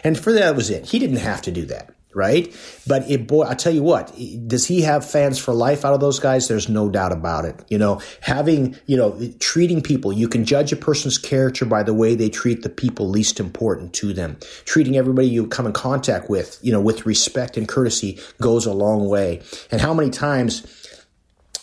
and 0.03 0.17
for 0.17 0.33
that 0.33 0.55
was 0.55 0.69
it. 0.69 0.85
He 0.85 0.99
didn't 0.99 1.17
have 1.17 1.41
to 1.43 1.51
do 1.51 1.65
that 1.65 1.93
right? 2.13 2.53
But 2.87 3.09
it, 3.09 3.27
boy, 3.27 3.45
I 3.47 3.55
tell 3.55 3.73
you 3.73 3.83
what, 3.83 4.13
does 4.47 4.65
he 4.65 4.81
have 4.81 5.09
fans 5.09 5.39
for 5.39 5.53
life 5.53 5.85
out 5.85 5.93
of 5.93 5.99
those 5.99 6.19
guys? 6.19 6.47
There's 6.47 6.69
no 6.69 6.89
doubt 6.89 7.11
about 7.11 7.45
it. 7.45 7.63
You 7.69 7.77
know, 7.77 8.01
having, 8.21 8.77
you 8.85 8.97
know, 8.97 9.19
treating 9.39 9.81
people, 9.81 10.11
you 10.11 10.27
can 10.27 10.45
judge 10.45 10.71
a 10.71 10.75
person's 10.75 11.17
character 11.17 11.65
by 11.65 11.83
the 11.83 11.93
way 11.93 12.15
they 12.15 12.29
treat 12.29 12.63
the 12.63 12.69
people 12.69 13.09
least 13.09 13.39
important 13.39 13.93
to 13.93 14.13
them. 14.13 14.37
Treating 14.65 14.97
everybody 14.97 15.27
you 15.27 15.47
come 15.47 15.65
in 15.65 15.73
contact 15.73 16.29
with, 16.29 16.59
you 16.61 16.71
know, 16.71 16.81
with 16.81 17.05
respect 17.05 17.57
and 17.57 17.67
courtesy 17.67 18.19
goes 18.39 18.65
a 18.65 18.73
long 18.73 19.07
way. 19.07 19.41
And 19.71 19.81
how 19.81 19.93
many 19.93 20.09
times, 20.09 20.80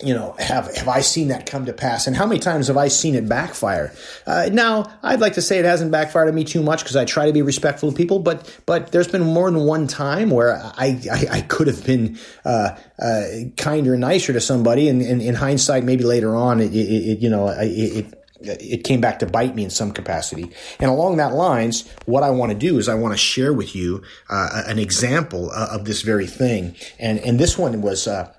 you 0.01 0.15
know, 0.15 0.37
have 0.39 0.75
have 0.77 0.87
I 0.87 1.01
seen 1.01 1.29
that 1.29 1.47
come 1.47 1.67
to 1.67 1.73
pass? 1.73 2.07
And 2.07 2.15
how 2.15 2.25
many 2.25 2.39
times 2.39 2.69
have 2.69 2.77
I 2.77 2.87
seen 2.87 3.17
it 3.17 3.29
backfire? 3.29 3.93
Uh, 4.27 4.49
now, 4.53 4.93
I'd 5.03 5.19
like 5.19 5.35
to 5.35 5.43
say 5.43 5.59
it 5.59 5.65
hasn't 5.65 5.91
backfired 5.91 6.29
on 6.29 6.35
me 6.37 6.45
too 6.45 6.63
much 6.63 6.85
because 6.85 6.95
I 6.95 7.05
try 7.05 7.27
to 7.27 7.33
be 7.33 7.43
respectful 7.43 7.89
of 7.89 7.97
people, 7.97 8.21
but 8.21 8.61
but 8.65 8.93
there's 8.93 9.09
been 9.09 9.23
more 9.23 9.51
than 9.51 9.63
one 9.63 9.89
time 9.89 10.31
where 10.31 10.57
I 10.57 11.01
I, 11.11 11.27
I 11.31 11.41
could 11.41 11.67
have 11.67 11.85
been 11.85 12.17
uh, 12.45 12.77
uh, 13.01 13.25
kinder 13.57 13.95
and 13.95 14.01
nicer 14.01 14.33
to 14.33 14.41
somebody, 14.41 14.89
and, 14.89 15.03
and, 15.03 15.21
in 15.21 15.35
hindsight, 15.35 15.83
maybe 15.83 16.05
later 16.05 16.35
on, 16.35 16.61
it, 16.61 16.73
it, 16.73 16.77
it 16.77 17.19
you 17.19 17.29
know, 17.29 17.49
it, 17.49 17.67
it 17.67 18.15
it 18.41 18.85
came 18.85 19.01
back 19.01 19.19
to 19.19 19.27
bite 19.27 19.57
me 19.57 19.65
in 19.65 19.71
some 19.71 19.91
capacity. 19.91 20.51
And 20.79 20.91
along 20.91 21.17
that 21.17 21.35
lines, 21.35 21.93
what 22.07 22.23
I 22.23 22.31
want 22.31 22.53
to 22.53 22.59
do 22.59 22.79
is 22.79 22.89
I 22.89 22.95
want 22.95 23.15
to 23.15 23.19
share 23.19 23.53
with 23.53 23.75
you 23.75 24.03
uh, 24.31 24.63
an 24.67 24.79
example 24.79 25.51
uh, 25.51 25.69
of 25.73 25.87
this 25.87 26.03
very 26.03 26.29
thing. 26.29 26.77
And 27.01 27.19
and 27.19 27.41
this 27.41 27.59
one 27.59 27.83
was 27.83 28.07
uh, 28.07 28.33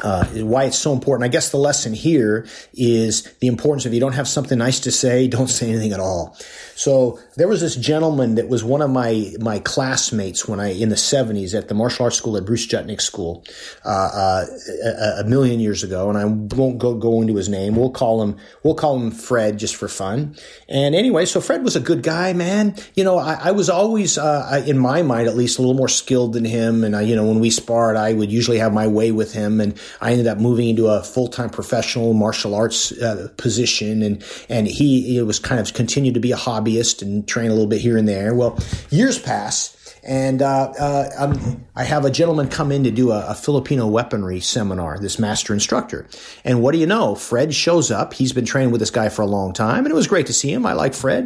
uh, 0.00 0.24
why 0.26 0.64
it's 0.64 0.78
so 0.78 0.92
important. 0.92 1.24
I 1.24 1.28
guess 1.28 1.50
the 1.50 1.58
lesson 1.58 1.92
here 1.92 2.46
is 2.74 3.22
the 3.40 3.46
importance 3.46 3.86
of 3.86 3.94
you 3.94 4.00
don't 4.00 4.12
have 4.12 4.28
something 4.28 4.58
nice 4.58 4.80
to 4.80 4.90
say, 4.90 5.28
don't 5.32 5.48
say 5.48 5.70
anything 5.70 5.92
at 5.92 6.00
all. 6.00 6.36
So 6.74 7.18
there 7.36 7.48
was 7.48 7.60
this 7.60 7.76
gentleman 7.76 8.36
that 8.36 8.48
was 8.48 8.64
one 8.64 8.82
of 8.82 8.90
my 8.90 9.32
my 9.38 9.58
classmates 9.58 10.48
when 10.48 10.58
I 10.58 10.72
in 10.72 10.88
the 10.88 10.96
seventies 10.96 11.54
at 11.54 11.68
the 11.68 11.74
martial 11.74 12.04
arts 12.04 12.16
school 12.16 12.36
at 12.36 12.44
Bruce 12.44 12.66
Juchnik 12.66 13.00
School 13.00 13.44
uh, 13.84 13.88
uh, 13.88 14.46
a, 14.84 15.20
a, 15.20 15.24
million 15.24 15.60
years 15.60 15.82
ago, 15.82 16.08
and 16.08 16.18
I 16.18 16.24
won't 16.24 16.78
go 16.78 16.94
go 16.94 17.20
into 17.20 17.36
his 17.36 17.48
name. 17.48 17.76
We'll 17.76 17.90
call 17.90 18.22
him 18.22 18.36
we'll 18.62 18.74
call 18.74 18.98
him 18.98 19.10
Fred 19.10 19.58
just 19.58 19.76
for 19.76 19.88
fun. 19.88 20.36
And 20.68 20.94
anyway, 20.94 21.26
so 21.26 21.40
Fred 21.40 21.62
was 21.62 21.76
a 21.76 21.80
good 21.80 22.02
guy, 22.02 22.32
man. 22.32 22.74
You 22.94 23.04
know, 23.04 23.18
I, 23.18 23.34
I 23.34 23.50
was 23.52 23.68
always 23.68 24.18
uh, 24.18 24.62
in 24.66 24.78
my 24.78 25.02
mind 25.02 25.28
at 25.28 25.36
least 25.36 25.58
a 25.58 25.62
little 25.62 25.76
more 25.76 25.88
skilled 25.88 26.32
than 26.32 26.44
him, 26.44 26.84
and 26.84 26.96
I, 26.96 27.02
you 27.02 27.14
know 27.14 27.26
when 27.26 27.40
we 27.40 27.50
sparred, 27.50 27.96
I 27.96 28.12
would 28.12 28.32
usually 28.32 28.58
have 28.58 28.72
my 28.72 28.86
way 28.86 29.12
with 29.12 29.32
him, 29.32 29.60
and 29.60 29.78
I 30.00 30.12
ended 30.12 30.26
up 30.26 30.38
moving 30.38 30.68
into 30.68 30.88
a 30.88 31.02
full 31.02 31.28
time 31.28 31.50
professional 31.50 32.12
martial 32.12 32.54
arts 32.54 32.92
uh, 32.92 33.28
position, 33.36 34.02
and 34.02 34.24
and 34.48 34.66
he 34.66 35.18
it 35.18 35.22
was 35.22 35.38
kind 35.38 35.60
of 35.60 35.72
continued 35.74 36.14
to 36.14 36.20
be 36.20 36.32
a 36.32 36.36
hobbyist 36.36 37.02
and 37.02 37.26
train 37.26 37.46
a 37.46 37.52
little 37.52 37.66
bit 37.66 37.80
here 37.80 37.96
and 37.96 38.08
there. 38.08 38.34
Well, 38.34 38.58
years 38.90 39.18
pass 39.18 39.76
and 40.04 40.42
uh, 40.42 40.72
uh, 40.78 41.10
um, 41.16 41.64
I 41.76 41.84
have 41.84 42.04
a 42.04 42.10
gentleman 42.10 42.48
come 42.48 42.72
in 42.72 42.82
to 42.84 42.90
do 42.90 43.12
a, 43.12 43.28
a, 43.28 43.34
Filipino 43.34 43.86
weaponry 43.86 44.40
seminar, 44.40 44.98
this 44.98 45.16
master 45.18 45.54
instructor. 45.54 46.08
And 46.44 46.60
what 46.60 46.72
do 46.72 46.78
you 46.78 46.86
know? 46.86 47.14
Fred 47.14 47.54
shows 47.54 47.92
up. 47.92 48.12
He's 48.12 48.32
been 48.32 48.44
training 48.44 48.72
with 48.72 48.80
this 48.80 48.90
guy 48.90 49.08
for 49.10 49.22
a 49.22 49.26
long 49.26 49.52
time, 49.52 49.84
and 49.84 49.92
it 49.92 49.94
was 49.94 50.08
great 50.08 50.26
to 50.26 50.32
see 50.32 50.52
him. 50.52 50.66
I 50.66 50.72
like 50.72 50.94
Fred. 50.94 51.22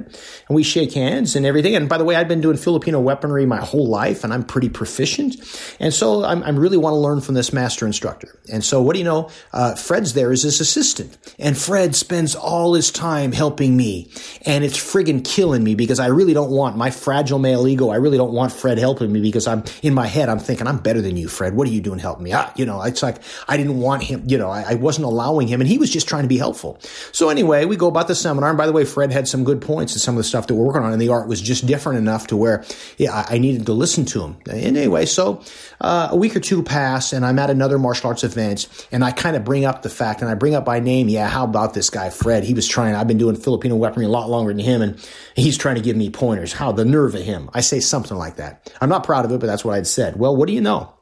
And 0.48 0.54
we 0.54 0.62
shake 0.62 0.92
hands 0.92 1.36
and 1.36 1.46
everything. 1.46 1.74
And 1.74 1.88
by 1.88 1.96
the 1.96 2.04
way, 2.04 2.16
I've 2.16 2.28
been 2.28 2.42
doing 2.42 2.58
Filipino 2.58 3.00
weaponry 3.00 3.46
my 3.46 3.64
whole 3.64 3.86
life, 3.86 4.24
and 4.24 4.32
I'm 4.32 4.42
pretty 4.42 4.68
proficient. 4.68 5.36
And 5.80 5.94
so 5.94 6.22
I'm, 6.24 6.42
i 6.42 6.50
really 6.50 6.76
want 6.76 6.92
to 6.92 6.98
learn 6.98 7.22
from 7.22 7.34
this 7.34 7.54
master 7.54 7.86
instructor. 7.86 8.38
And 8.52 8.62
so 8.62 8.82
what 8.82 8.92
do 8.92 8.98
you 8.98 9.04
know? 9.06 9.30
Uh, 9.54 9.74
Fred's 9.74 10.12
there 10.12 10.32
as 10.32 10.42
his 10.42 10.60
assistant. 10.60 11.16
And 11.38 11.56
Fred 11.56 11.94
spends 11.96 12.34
all 12.34 12.74
his 12.74 12.90
time 12.90 13.32
helping 13.32 13.74
me. 13.74 14.10
And 14.44 14.64
it's 14.64 14.76
friggin' 14.76 15.24
killing 15.24 15.64
me 15.64 15.74
because 15.74 15.98
I 15.98 16.08
really 16.08 16.34
don't 16.34 16.50
want 16.50 16.76
my 16.76 16.90
fragile 16.90 17.38
male 17.38 17.66
ego. 17.66 17.88
I 17.88 17.96
really 17.96 18.18
don't 18.18 18.32
want 18.32 18.52
Fred 18.52 18.65
Fred 18.66 18.78
helping 18.78 19.12
me 19.12 19.20
because 19.20 19.46
I'm 19.46 19.62
in 19.80 19.94
my 19.94 20.08
head, 20.08 20.28
I'm 20.28 20.40
thinking, 20.40 20.66
I'm 20.66 20.78
better 20.78 21.00
than 21.00 21.16
you, 21.16 21.28
Fred. 21.28 21.54
What 21.54 21.68
are 21.68 21.70
you 21.70 21.80
doing 21.80 22.00
helping 22.00 22.24
me? 22.24 22.32
Ah, 22.32 22.52
you 22.56 22.66
know, 22.66 22.82
it's 22.82 23.00
like 23.00 23.18
I 23.46 23.56
didn't 23.56 23.78
want 23.78 24.02
him, 24.02 24.24
you 24.26 24.36
know, 24.36 24.50
I, 24.50 24.72
I, 24.72 24.74
wasn't 24.74 25.04
allowing 25.04 25.46
him 25.46 25.60
and 25.60 25.70
he 25.70 25.78
was 25.78 25.88
just 25.88 26.08
trying 26.08 26.22
to 26.24 26.28
be 26.28 26.36
helpful. 26.36 26.80
So 27.12 27.28
anyway, 27.28 27.64
we 27.64 27.76
go 27.76 27.86
about 27.86 28.08
the 28.08 28.16
seminar. 28.16 28.48
And 28.48 28.58
by 28.58 28.66
the 28.66 28.72
way, 28.72 28.84
Fred 28.84 29.12
had 29.12 29.28
some 29.28 29.44
good 29.44 29.62
points 29.62 29.92
and 29.92 30.02
some 30.02 30.16
of 30.16 30.18
the 30.18 30.24
stuff 30.24 30.48
that 30.48 30.56
we're 30.56 30.64
working 30.64 30.82
on 30.82 30.92
and 30.92 31.00
the 31.00 31.10
art 31.10 31.28
was 31.28 31.40
just 31.40 31.64
different 31.64 32.00
enough 32.00 32.26
to 32.26 32.36
where, 32.36 32.64
yeah, 32.98 33.12
I, 33.12 33.36
I 33.36 33.38
needed 33.38 33.66
to 33.66 33.72
listen 33.72 34.04
to 34.06 34.24
him. 34.24 34.36
And 34.50 34.76
anyway, 34.76 35.06
so, 35.06 35.44
uh, 35.80 36.08
a 36.10 36.16
week 36.16 36.34
or 36.34 36.40
two 36.40 36.64
pass 36.64 37.12
and 37.12 37.24
I'm 37.24 37.38
at 37.38 37.50
another 37.50 37.78
martial 37.78 38.08
arts 38.08 38.24
event 38.24 38.66
and 38.90 39.04
I 39.04 39.12
kind 39.12 39.36
of 39.36 39.44
bring 39.44 39.64
up 39.64 39.82
the 39.82 39.90
fact 39.90 40.22
and 40.22 40.28
I 40.28 40.34
bring 40.34 40.56
up 40.56 40.64
by 40.64 40.80
name, 40.80 41.08
yeah, 41.08 41.28
how 41.28 41.44
about 41.44 41.72
this 41.72 41.88
guy, 41.88 42.10
Fred? 42.10 42.42
He 42.42 42.52
was 42.52 42.66
trying, 42.66 42.96
I've 42.96 43.06
been 43.06 43.16
doing 43.16 43.36
Filipino 43.36 43.76
weaponry 43.76 44.06
a 44.06 44.08
lot 44.08 44.28
longer 44.28 44.52
than 44.52 44.58
him 44.58 44.82
and 44.82 45.08
he's 45.36 45.56
trying 45.56 45.76
to 45.76 45.82
give 45.82 45.96
me 45.96 46.10
pointers. 46.10 46.52
How 46.52 46.72
the 46.72 46.84
nerve 46.84 47.14
of 47.14 47.22
him. 47.22 47.48
I 47.54 47.60
say 47.60 47.78
something 47.78 48.18
like 48.18 48.34
that. 48.36 48.55
I'm 48.80 48.88
not 48.88 49.04
proud 49.04 49.24
of 49.24 49.32
it, 49.32 49.40
but 49.40 49.46
that's 49.46 49.64
what 49.64 49.74
I'd 49.74 49.86
said. 49.86 50.16
Well, 50.16 50.36
what 50.36 50.46
do 50.46 50.52
you 50.52 50.60
know? 50.60 50.94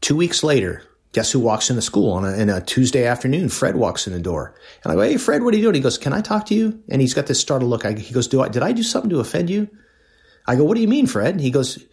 Two 0.00 0.16
weeks 0.16 0.42
later, 0.42 0.82
guess 1.12 1.30
who 1.30 1.40
walks 1.40 1.70
into 1.70 1.82
school 1.82 2.12
on 2.12 2.24
a, 2.24 2.32
in 2.32 2.50
a 2.50 2.60
Tuesday 2.60 3.06
afternoon? 3.06 3.48
Fred 3.48 3.76
walks 3.76 4.06
in 4.06 4.12
the 4.12 4.20
door. 4.20 4.54
And 4.82 4.92
I 4.92 4.94
go, 4.96 5.02
hey, 5.02 5.16
Fred, 5.16 5.42
what 5.42 5.54
are 5.54 5.56
you 5.56 5.62
doing? 5.64 5.74
He 5.74 5.80
goes, 5.80 5.98
can 5.98 6.12
I 6.12 6.20
talk 6.20 6.46
to 6.46 6.54
you? 6.54 6.82
And 6.88 7.00
he's 7.00 7.14
got 7.14 7.26
this 7.26 7.40
startled 7.40 7.70
look. 7.70 7.84
I, 7.84 7.92
he 7.92 8.14
goes, 8.14 8.28
do 8.28 8.42
I, 8.42 8.48
did 8.48 8.62
I 8.62 8.72
do 8.72 8.82
something 8.82 9.10
to 9.10 9.20
offend 9.20 9.50
you? 9.50 9.68
I 10.46 10.56
go, 10.56 10.64
what 10.64 10.74
do 10.74 10.80
you 10.80 10.88
mean, 10.88 11.06
Fred? 11.06 11.40
He 11.40 11.50
goes, 11.50 11.84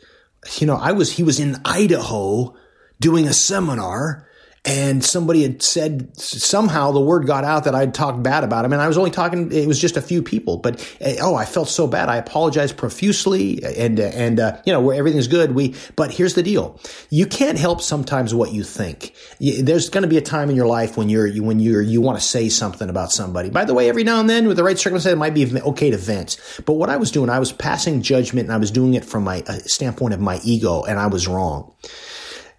you 0.58 0.66
know, 0.66 0.76
I 0.76 0.94
was, 0.94 1.12
he 1.12 1.24
was 1.24 1.40
in 1.40 1.58
Idaho 1.66 2.56
doing 3.00 3.28
a 3.28 3.34
seminar 3.34 4.28
and 4.70 5.04
somebody 5.04 5.42
had 5.42 5.64
said 5.64 6.16
somehow 6.16 6.92
the 6.92 7.02
word 7.02 7.26
got 7.26 7.44
out 7.44 7.64
that 7.64 7.74
I'd 7.74 7.96
talked 7.96 8.22
bad 8.22 8.44
about 8.44 8.66
him, 8.66 8.72
and 8.72 8.80
I 8.80 8.88
was 8.88 9.00
only 9.00 9.10
talking. 9.10 9.52
It 9.52 9.68
was 9.68 9.82
just 9.82 9.98
a 9.98 10.02
few 10.02 10.22
people, 10.22 10.58
but 10.58 10.80
eh, 11.02 11.18
oh, 11.20 11.34
I 11.34 11.46
felt 11.46 11.70
so 11.70 11.88
bad. 11.88 12.08
I 12.08 12.18
apologized 12.18 12.78
profusely, 12.78 13.64
and 13.64 14.00
uh, 14.00 14.04
and 14.04 14.40
uh, 14.40 14.62
you 14.68 14.72
know 14.72 14.80
where 14.80 14.96
everything's 14.96 15.28
good. 15.28 15.56
We, 15.56 15.74
but 15.96 16.12
here's 16.12 16.36
the 16.36 16.44
deal: 16.44 16.80
you 17.10 17.26
can't 17.26 17.58
help 17.58 17.82
sometimes 17.82 18.36
what 18.36 18.54
you 18.54 18.64
think. 18.64 19.16
there's 19.40 19.90
going 19.90 20.04
to 20.04 20.08
be 20.08 20.18
a 20.18 20.22
time 20.22 20.52
in 20.52 20.56
your 20.56 20.68
life 20.68 20.98
when 20.98 21.10
you're 21.10 21.26
you, 21.26 21.42
when 21.42 21.60
you're 21.60 21.82
you 21.82 22.00
want 22.00 22.20
to 22.20 22.24
say 22.24 22.48
something 22.48 22.90
about 22.90 23.12
somebody. 23.12 23.50
By 23.50 23.66
the 23.66 23.74
way, 23.74 23.90
every 23.90 24.04
now 24.04 24.20
and 24.20 24.30
then, 24.30 24.48
with 24.48 24.58
the 24.58 24.64
right 24.64 24.78
circumstance, 24.78 25.14
it 25.14 25.18
might 25.18 25.34
be 25.34 25.52
okay 25.62 25.90
to 25.90 25.98
vent. 25.98 26.38
But 26.68 26.74
what 26.74 26.92
I 26.92 26.98
was 26.98 27.10
doing, 27.10 27.32
I 27.32 27.40
was 27.40 27.52
passing 27.52 28.04
judgment, 28.04 28.46
and 28.46 28.54
I 28.54 28.58
was 28.58 28.70
doing 28.70 28.94
it 28.94 29.04
from 29.04 29.24
my 29.24 29.44
uh, 29.48 29.54
standpoint 29.66 30.14
of 30.14 30.20
my 30.20 30.40
ego, 30.44 30.84
and 30.84 31.00
I 31.00 31.08
was 31.08 31.28
wrong. 31.28 31.74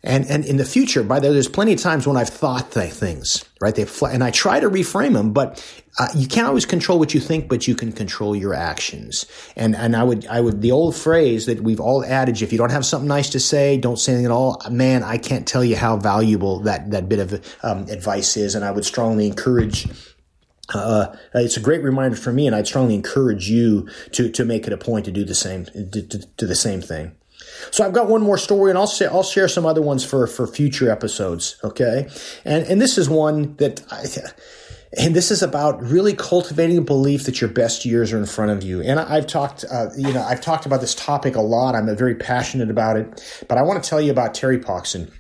And, 0.03 0.27
and 0.31 0.47
in 0.47 0.57
the 0.57 0.65
future, 0.65 1.03
by 1.03 1.21
the 1.21 1.29
way, 1.29 1.35
there's 1.35 1.49
plenty 1.49 1.75
of 1.75 1.81
times 1.81 2.07
when 2.07 2.17
I've 2.17 2.31
thought 2.31 2.71
things, 2.73 3.45
right? 3.61 3.75
They 3.75 3.85
fly, 3.85 4.13
and 4.13 4.25
I 4.25 4.31
try 4.31 4.59
to 4.59 4.71
reframe 4.71 5.13
them, 5.13 5.35
but 5.35 5.63
uh, 5.99 6.09
you 6.15 6.27
can't 6.27 6.47
always 6.47 6.65
control 6.65 6.99
what 6.99 7.13
you 7.13 7.21
think, 7.21 7.51
but 7.51 7.69
you 7.69 7.75
can 7.75 7.93
control 7.93 8.35
your 8.35 8.55
actions. 8.55 9.27
And, 9.57 9.77
and 9.77 9.95
I 9.95 10.03
would, 10.03 10.27
I 10.27 10.41
would, 10.41 10.63
the 10.63 10.73
old 10.73 10.97
phrase 10.97 11.45
that 11.47 11.61
we've 11.61 11.81
all 11.81 12.03
adage, 12.03 12.43
if 12.43 12.51
you 12.51 12.57
don't 12.57 12.73
have 12.73 12.87
something 12.87 13.09
nice 13.09 13.29
to 13.31 13.41
say, 13.41 13.77
don't 13.77 13.99
say 13.99 14.13
anything 14.13 14.27
at 14.27 14.33
all. 14.33 14.63
Man, 14.71 15.03
I 15.03 15.19
can't 15.19 15.47
tell 15.47 15.63
you 15.63 15.77
how 15.77 15.99
valuable 15.99 16.61
that, 16.61 16.91
that 16.93 17.07
bit 17.07 17.19
of 17.19 17.59
um, 17.63 17.83
advice 17.91 18.39
is. 18.39 18.55
And 18.55 18.65
I 18.65 18.71
would 18.71 18.87
strongly 18.87 19.27
encourage 19.27 19.87
uh, 20.73 21.15
it's 21.35 21.57
a 21.57 21.61
great 21.61 21.83
reminder 21.83 22.17
for 22.17 22.33
me, 22.33 22.47
and 22.47 22.55
I'd 22.55 22.67
strongly 22.67 22.95
encourage 22.95 23.51
you 23.51 23.89
to 24.13 24.31
to 24.31 24.45
make 24.45 24.69
it 24.69 24.73
a 24.73 24.77
point 24.77 25.05
to 25.07 25.11
do 25.11 25.25
the 25.25 25.35
same 25.35 25.65
to, 25.65 26.03
to, 26.03 26.37
to 26.37 26.47
the 26.47 26.55
same 26.55 26.81
thing. 26.81 27.17
So 27.71 27.85
I've 27.85 27.93
got 27.93 28.09
one 28.09 28.23
more 28.23 28.39
story, 28.39 28.71
and 28.71 28.79
I'll 28.79 28.87
say, 28.87 29.07
I'll 29.07 29.23
share 29.23 29.49
some 29.49 29.67
other 29.67 29.83
ones 29.83 30.05
for 30.05 30.27
for 30.27 30.47
future 30.47 30.91
episodes. 30.91 31.57
Okay, 31.65 32.09
and 32.45 32.65
and 32.67 32.81
this 32.81 32.99
is 32.99 33.09
one 33.09 33.57
that 33.57 33.83
I. 33.91 34.07
And 34.99 35.15
this 35.15 35.31
is 35.31 35.41
about 35.41 35.81
really 35.81 36.15
cultivating 36.15 36.77
a 36.77 36.83
belief 36.83 37.27
that 37.27 37.41
your 37.41 37.49
best 37.49 37.85
years 37.85 38.13
are 38.13 38.19
in 38.19 38.27
front 38.27 38.51
of 38.51 38.65
you. 38.65 38.83
And 38.83 38.99
I've 38.99 39.29
talked, 39.29 39.65
uh, 39.71 39.91
you 39.97 40.13
know, 40.13 40.21
I've 40.21 40.41
talked 40.41 40.67
about 40.67 40.81
this 40.81 40.97
topic 40.97 41.37
a 41.37 41.41
lot. 41.41 41.77
I'm 41.77 41.95
very 41.97 42.17
passionate 42.17 42.71
about 42.71 42.97
it. 42.97 43.45
But 43.47 43.57
I 43.57 43.63
want 43.63 43.81
to 43.81 43.89
tell 43.89 44.01
you 44.01 44.11
about 44.11 44.35
Terry 44.35 44.59
Poxon. 44.59 45.13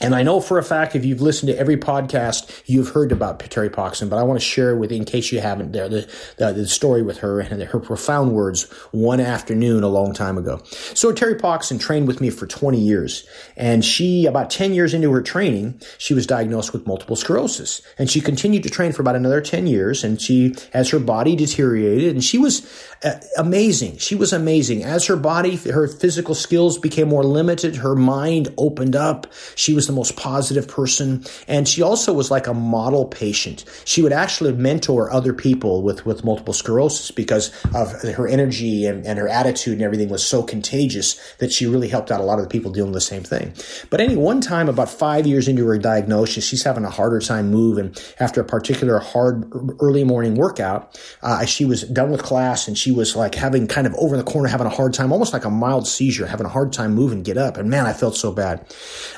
And 0.00 0.14
I 0.14 0.22
know 0.22 0.40
for 0.40 0.58
a 0.58 0.62
fact, 0.62 0.96
if 0.96 1.04
you've 1.04 1.20
listened 1.20 1.52
to 1.52 1.58
every 1.58 1.76
podcast, 1.76 2.62
you've 2.64 2.90
heard 2.90 3.12
about 3.12 3.38
Terry 3.40 3.68
Poxon, 3.68 4.08
but 4.08 4.18
I 4.18 4.22
want 4.22 4.40
to 4.40 4.44
share 4.44 4.74
with, 4.74 4.90
in 4.90 5.04
case 5.04 5.30
you 5.30 5.40
haven't, 5.40 5.72
there 5.72 5.88
the, 5.88 6.10
the, 6.38 6.52
the, 6.52 6.66
story 6.66 7.02
with 7.02 7.18
her 7.18 7.40
and 7.40 7.62
her 7.62 7.78
profound 7.78 8.32
words 8.32 8.70
one 8.92 9.20
afternoon 9.20 9.82
a 9.82 9.88
long 9.88 10.14
time 10.14 10.38
ago. 10.38 10.60
So 10.94 11.12
Terry 11.12 11.34
Poxon 11.34 11.78
trained 11.78 12.06
with 12.06 12.20
me 12.20 12.30
for 12.30 12.46
20 12.46 12.78
years, 12.78 13.28
and 13.56 13.84
she, 13.84 14.24
about 14.24 14.48
10 14.48 14.72
years 14.72 14.94
into 14.94 15.12
her 15.12 15.20
training, 15.20 15.80
she 15.98 16.14
was 16.14 16.26
diagnosed 16.26 16.72
with 16.72 16.86
multiple 16.86 17.16
sclerosis, 17.16 17.82
and 17.98 18.10
she 18.10 18.22
continued 18.22 18.62
to 18.62 18.70
train 18.70 18.92
for 18.92 19.02
about 19.02 19.16
another 19.16 19.42
10 19.42 19.66
years, 19.66 20.02
and 20.02 20.20
she, 20.20 20.54
as 20.72 20.88
her 20.90 20.98
body 20.98 21.36
deteriorated, 21.36 22.14
and 22.14 22.24
she 22.24 22.38
was 22.38 22.66
uh, 23.04 23.20
amazing. 23.36 23.98
She 23.98 24.14
was 24.14 24.32
amazing. 24.32 24.82
As 24.82 25.06
her 25.06 25.16
body, 25.16 25.56
her 25.56 25.88
physical 25.88 26.34
skills 26.34 26.78
became 26.78 27.08
more 27.08 27.24
limited, 27.24 27.76
her 27.76 27.94
mind 27.94 28.54
opened 28.56 28.96
up. 28.96 29.26
She 29.56 29.74
was 29.74 29.89
the 29.90 29.96
most 29.96 30.16
positive 30.16 30.68
person. 30.68 31.24
And 31.48 31.68
she 31.68 31.82
also 31.82 32.12
was 32.12 32.30
like 32.30 32.46
a 32.46 32.54
model 32.54 33.06
patient. 33.06 33.64
She 33.84 34.02
would 34.02 34.12
actually 34.12 34.52
mentor 34.52 35.10
other 35.12 35.32
people 35.32 35.82
with, 35.82 36.06
with 36.06 36.24
multiple 36.24 36.54
sclerosis 36.54 37.10
because 37.10 37.50
of 37.74 37.92
her 38.02 38.28
energy 38.28 38.86
and, 38.86 39.04
and 39.04 39.18
her 39.18 39.28
attitude 39.28 39.74
and 39.74 39.82
everything 39.82 40.08
was 40.08 40.26
so 40.26 40.42
contagious 40.42 41.18
that 41.38 41.52
she 41.52 41.66
really 41.66 41.88
helped 41.88 42.10
out 42.10 42.20
a 42.20 42.24
lot 42.24 42.38
of 42.38 42.44
the 42.44 42.50
people 42.50 42.70
dealing 42.70 42.92
with 42.92 43.02
the 43.02 43.06
same 43.06 43.22
thing. 43.22 43.52
But 43.90 44.00
any 44.00 44.16
one 44.16 44.40
time, 44.40 44.68
about 44.68 44.90
five 44.90 45.26
years 45.26 45.48
into 45.48 45.66
her 45.66 45.78
diagnosis, 45.78 46.44
she's 46.44 46.62
having 46.62 46.84
a 46.84 46.90
harder 46.90 47.20
time 47.20 47.50
moving. 47.50 47.94
After 48.18 48.40
a 48.40 48.44
particular 48.44 48.98
hard 48.98 49.50
early 49.80 50.04
morning 50.04 50.36
workout, 50.36 51.00
uh, 51.22 51.44
she 51.44 51.64
was 51.64 51.82
done 51.82 52.10
with 52.10 52.22
class 52.22 52.68
and 52.68 52.76
she 52.78 52.92
was 52.92 53.16
like 53.16 53.34
having 53.34 53.66
kind 53.66 53.86
of 53.86 53.94
over 53.96 54.14
in 54.14 54.24
the 54.24 54.30
corner, 54.30 54.48
having 54.48 54.66
a 54.66 54.70
hard 54.70 54.94
time, 54.94 55.12
almost 55.12 55.32
like 55.32 55.44
a 55.44 55.50
mild 55.50 55.86
seizure, 55.86 56.26
having 56.26 56.46
a 56.46 56.50
hard 56.50 56.72
time 56.72 56.94
moving, 56.94 57.22
get 57.22 57.36
up. 57.36 57.56
And 57.56 57.70
man, 57.70 57.86
I 57.86 57.92
felt 57.92 58.16
so 58.16 58.32
bad. 58.32 58.64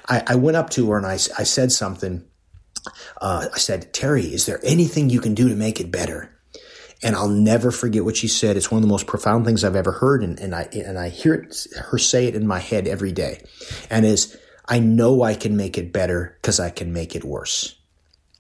I, 0.08 0.22
I 0.26 0.35
went 0.37 0.56
up 0.56 0.62
to 0.70 0.90
her 0.90 0.96
and 0.96 1.07
I, 1.07 1.14
I 1.14 1.44
said 1.44 1.72
something. 1.72 2.25
Uh, 3.20 3.48
I 3.53 3.59
said, 3.59 3.92
Terry, 3.92 4.25
is 4.25 4.46
there 4.46 4.61
anything 4.64 5.11
you 5.11 5.20
can 5.20 5.35
do 5.35 5.48
to 5.48 5.55
make 5.55 5.81
it 5.81 5.90
better? 5.90 6.37
And 7.03 7.16
I'll 7.16 7.29
never 7.29 7.70
forget 7.70 8.05
what 8.05 8.16
she 8.16 8.29
said. 8.29 8.57
It's 8.57 8.70
one 8.70 8.79
of 8.79 8.83
the 8.83 8.88
most 8.88 9.07
profound 9.07 9.44
things 9.44 9.64
I've 9.64 9.77
ever 9.77 9.92
heard. 9.92 10.22
And, 10.22 10.38
and 10.38 10.55
I, 10.55 10.68
and 10.72 10.98
I 10.98 11.09
hear 11.09 11.35
it, 11.35 11.66
her 11.77 11.98
say 11.98 12.27
it 12.27 12.37
in 12.37 12.46
my 12.46 12.61
head 12.61 12.87
every 12.87 13.12
day. 13.12 13.44
And 13.90 14.07
is, 14.07 14.37
I 14.68 14.79
know 14.79 15.22
I 15.22 15.35
can 15.35 15.57
make 15.57 15.79
it 15.79 15.92
better 15.92 16.37
because 16.40 16.61
I 16.61 16.70
can 16.70 16.92
make 16.92 17.16
it 17.16 17.25
worse. 17.25 17.77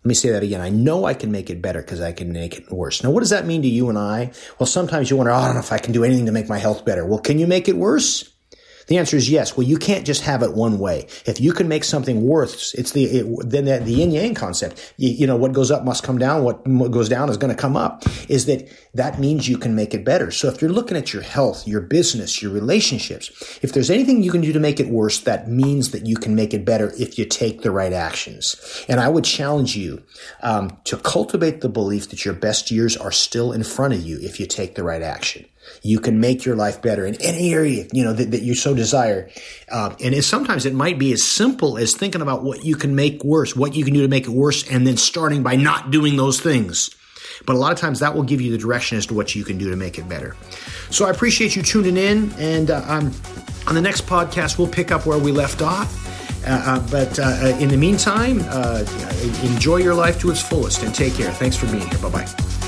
Let 0.04 0.08
me 0.08 0.14
say 0.14 0.30
that 0.30 0.42
again. 0.42 0.60
I 0.60 0.68
know 0.68 1.04
I 1.04 1.14
can 1.14 1.30
make 1.30 1.48
it 1.48 1.62
better 1.62 1.80
because 1.80 2.00
I 2.00 2.10
can 2.10 2.32
make 2.32 2.56
it 2.56 2.72
worse. 2.72 3.04
Now, 3.04 3.10
what 3.10 3.20
does 3.20 3.30
that 3.30 3.46
mean 3.46 3.62
to 3.62 3.68
you 3.68 3.88
and 3.88 3.96
I? 3.98 4.32
Well, 4.58 4.66
sometimes 4.66 5.10
you 5.10 5.16
wonder, 5.16 5.30
oh, 5.30 5.36
I 5.36 5.46
don't 5.46 5.54
know 5.54 5.60
if 5.60 5.72
I 5.72 5.78
can 5.78 5.92
do 5.92 6.02
anything 6.02 6.26
to 6.26 6.32
make 6.32 6.48
my 6.48 6.58
health 6.58 6.84
better. 6.84 7.06
Well, 7.06 7.20
can 7.20 7.38
you 7.38 7.46
make 7.46 7.68
it 7.68 7.76
worse? 7.76 8.31
The 8.92 8.98
answer 8.98 9.16
is 9.16 9.30
yes. 9.30 9.56
Well, 9.56 9.66
you 9.66 9.78
can't 9.78 10.04
just 10.04 10.20
have 10.20 10.42
it 10.42 10.52
one 10.52 10.78
way. 10.78 11.06
If 11.24 11.40
you 11.40 11.54
can 11.54 11.66
make 11.66 11.82
something 11.82 12.26
worse, 12.26 12.74
it's 12.74 12.92
the 12.92 13.04
it, 13.04 13.48
then 13.48 13.64
the, 13.64 13.78
the 13.78 13.90
yin 13.90 14.10
yang 14.10 14.34
concept. 14.34 14.92
You, 14.98 15.08
you, 15.08 15.26
know, 15.26 15.34
what 15.34 15.54
goes 15.54 15.70
up 15.70 15.82
must 15.82 16.02
come 16.02 16.18
down. 16.18 16.44
What, 16.44 16.66
what 16.66 16.90
goes 16.90 17.08
down 17.08 17.30
is 17.30 17.38
going 17.38 17.56
to 17.56 17.58
come 17.58 17.74
up. 17.74 18.02
Is 18.28 18.44
that 18.44 18.68
that 18.92 19.18
means 19.18 19.48
you 19.48 19.56
can 19.56 19.74
make 19.74 19.94
it 19.94 20.04
better. 20.04 20.30
So 20.30 20.48
if 20.48 20.60
you're 20.60 20.70
looking 20.70 20.98
at 20.98 21.10
your 21.10 21.22
health, 21.22 21.66
your 21.66 21.80
business, 21.80 22.42
your 22.42 22.52
relationships, 22.52 23.30
if 23.62 23.72
there's 23.72 23.88
anything 23.88 24.22
you 24.22 24.30
can 24.30 24.42
do 24.42 24.52
to 24.52 24.60
make 24.60 24.78
it 24.78 24.88
worse, 24.88 25.20
that 25.20 25.48
means 25.48 25.92
that 25.92 26.04
you 26.04 26.16
can 26.16 26.34
make 26.34 26.52
it 26.52 26.66
better 26.66 26.92
if 26.98 27.18
you 27.18 27.24
take 27.24 27.62
the 27.62 27.70
right 27.70 27.94
actions. 27.94 28.84
And 28.90 29.00
I 29.00 29.08
would 29.08 29.24
challenge 29.24 29.74
you 29.74 30.02
um, 30.42 30.76
to 30.84 30.98
cultivate 30.98 31.62
the 31.62 31.70
belief 31.70 32.10
that 32.10 32.26
your 32.26 32.34
best 32.34 32.70
years 32.70 32.98
are 32.98 33.10
still 33.10 33.52
in 33.52 33.64
front 33.64 33.94
of 33.94 34.02
you 34.02 34.18
if 34.20 34.38
you 34.38 34.44
take 34.44 34.74
the 34.74 34.84
right 34.84 35.00
action. 35.00 35.46
You 35.82 36.00
can 36.00 36.20
make 36.20 36.44
your 36.44 36.56
life 36.56 36.82
better 36.82 37.06
in 37.06 37.16
any 37.20 37.52
area, 37.52 37.86
you 37.92 38.04
know, 38.04 38.12
that, 38.12 38.30
that 38.30 38.42
you 38.42 38.54
so 38.54 38.74
desire. 38.74 39.30
Uh, 39.70 39.94
and 40.02 40.14
it, 40.14 40.22
sometimes 40.22 40.66
it 40.66 40.74
might 40.74 40.98
be 40.98 41.12
as 41.12 41.22
simple 41.22 41.78
as 41.78 41.94
thinking 41.94 42.20
about 42.20 42.42
what 42.42 42.64
you 42.64 42.76
can 42.76 42.94
make 42.94 43.22
worse, 43.24 43.56
what 43.56 43.74
you 43.74 43.84
can 43.84 43.94
do 43.94 44.02
to 44.02 44.08
make 44.08 44.24
it 44.24 44.30
worse, 44.30 44.68
and 44.70 44.86
then 44.86 44.96
starting 44.96 45.42
by 45.42 45.56
not 45.56 45.90
doing 45.90 46.16
those 46.16 46.40
things. 46.40 46.90
But 47.46 47.56
a 47.56 47.58
lot 47.58 47.72
of 47.72 47.78
times 47.78 48.00
that 48.00 48.14
will 48.14 48.22
give 48.22 48.40
you 48.40 48.50
the 48.50 48.58
direction 48.58 48.98
as 48.98 49.06
to 49.06 49.14
what 49.14 49.34
you 49.34 49.44
can 49.44 49.58
do 49.58 49.70
to 49.70 49.76
make 49.76 49.98
it 49.98 50.08
better. 50.08 50.36
So 50.90 51.06
I 51.06 51.10
appreciate 51.10 51.56
you 51.56 51.62
tuning 51.62 51.96
in. 51.96 52.32
And 52.38 52.70
uh, 52.70 52.82
on 53.66 53.74
the 53.74 53.80
next 53.80 54.06
podcast, 54.06 54.58
we'll 54.58 54.68
pick 54.68 54.90
up 54.90 55.06
where 55.06 55.18
we 55.18 55.32
left 55.32 55.62
off. 55.62 55.98
Uh, 56.44 56.50
uh 56.50 56.90
but 56.90 57.18
uh, 57.18 57.22
uh, 57.22 57.58
in 57.60 57.68
the 57.68 57.76
meantime, 57.76 58.40
enjoy 59.44 59.76
your 59.76 59.94
life 59.94 60.20
to 60.20 60.30
its 60.30 60.42
fullest 60.42 60.82
and 60.82 60.94
take 60.94 61.14
care. 61.14 61.30
Thanks 61.30 61.56
for 61.56 61.66
being 61.66 61.86
here. 61.88 61.98
Bye 61.98 62.10
bye. 62.10 62.61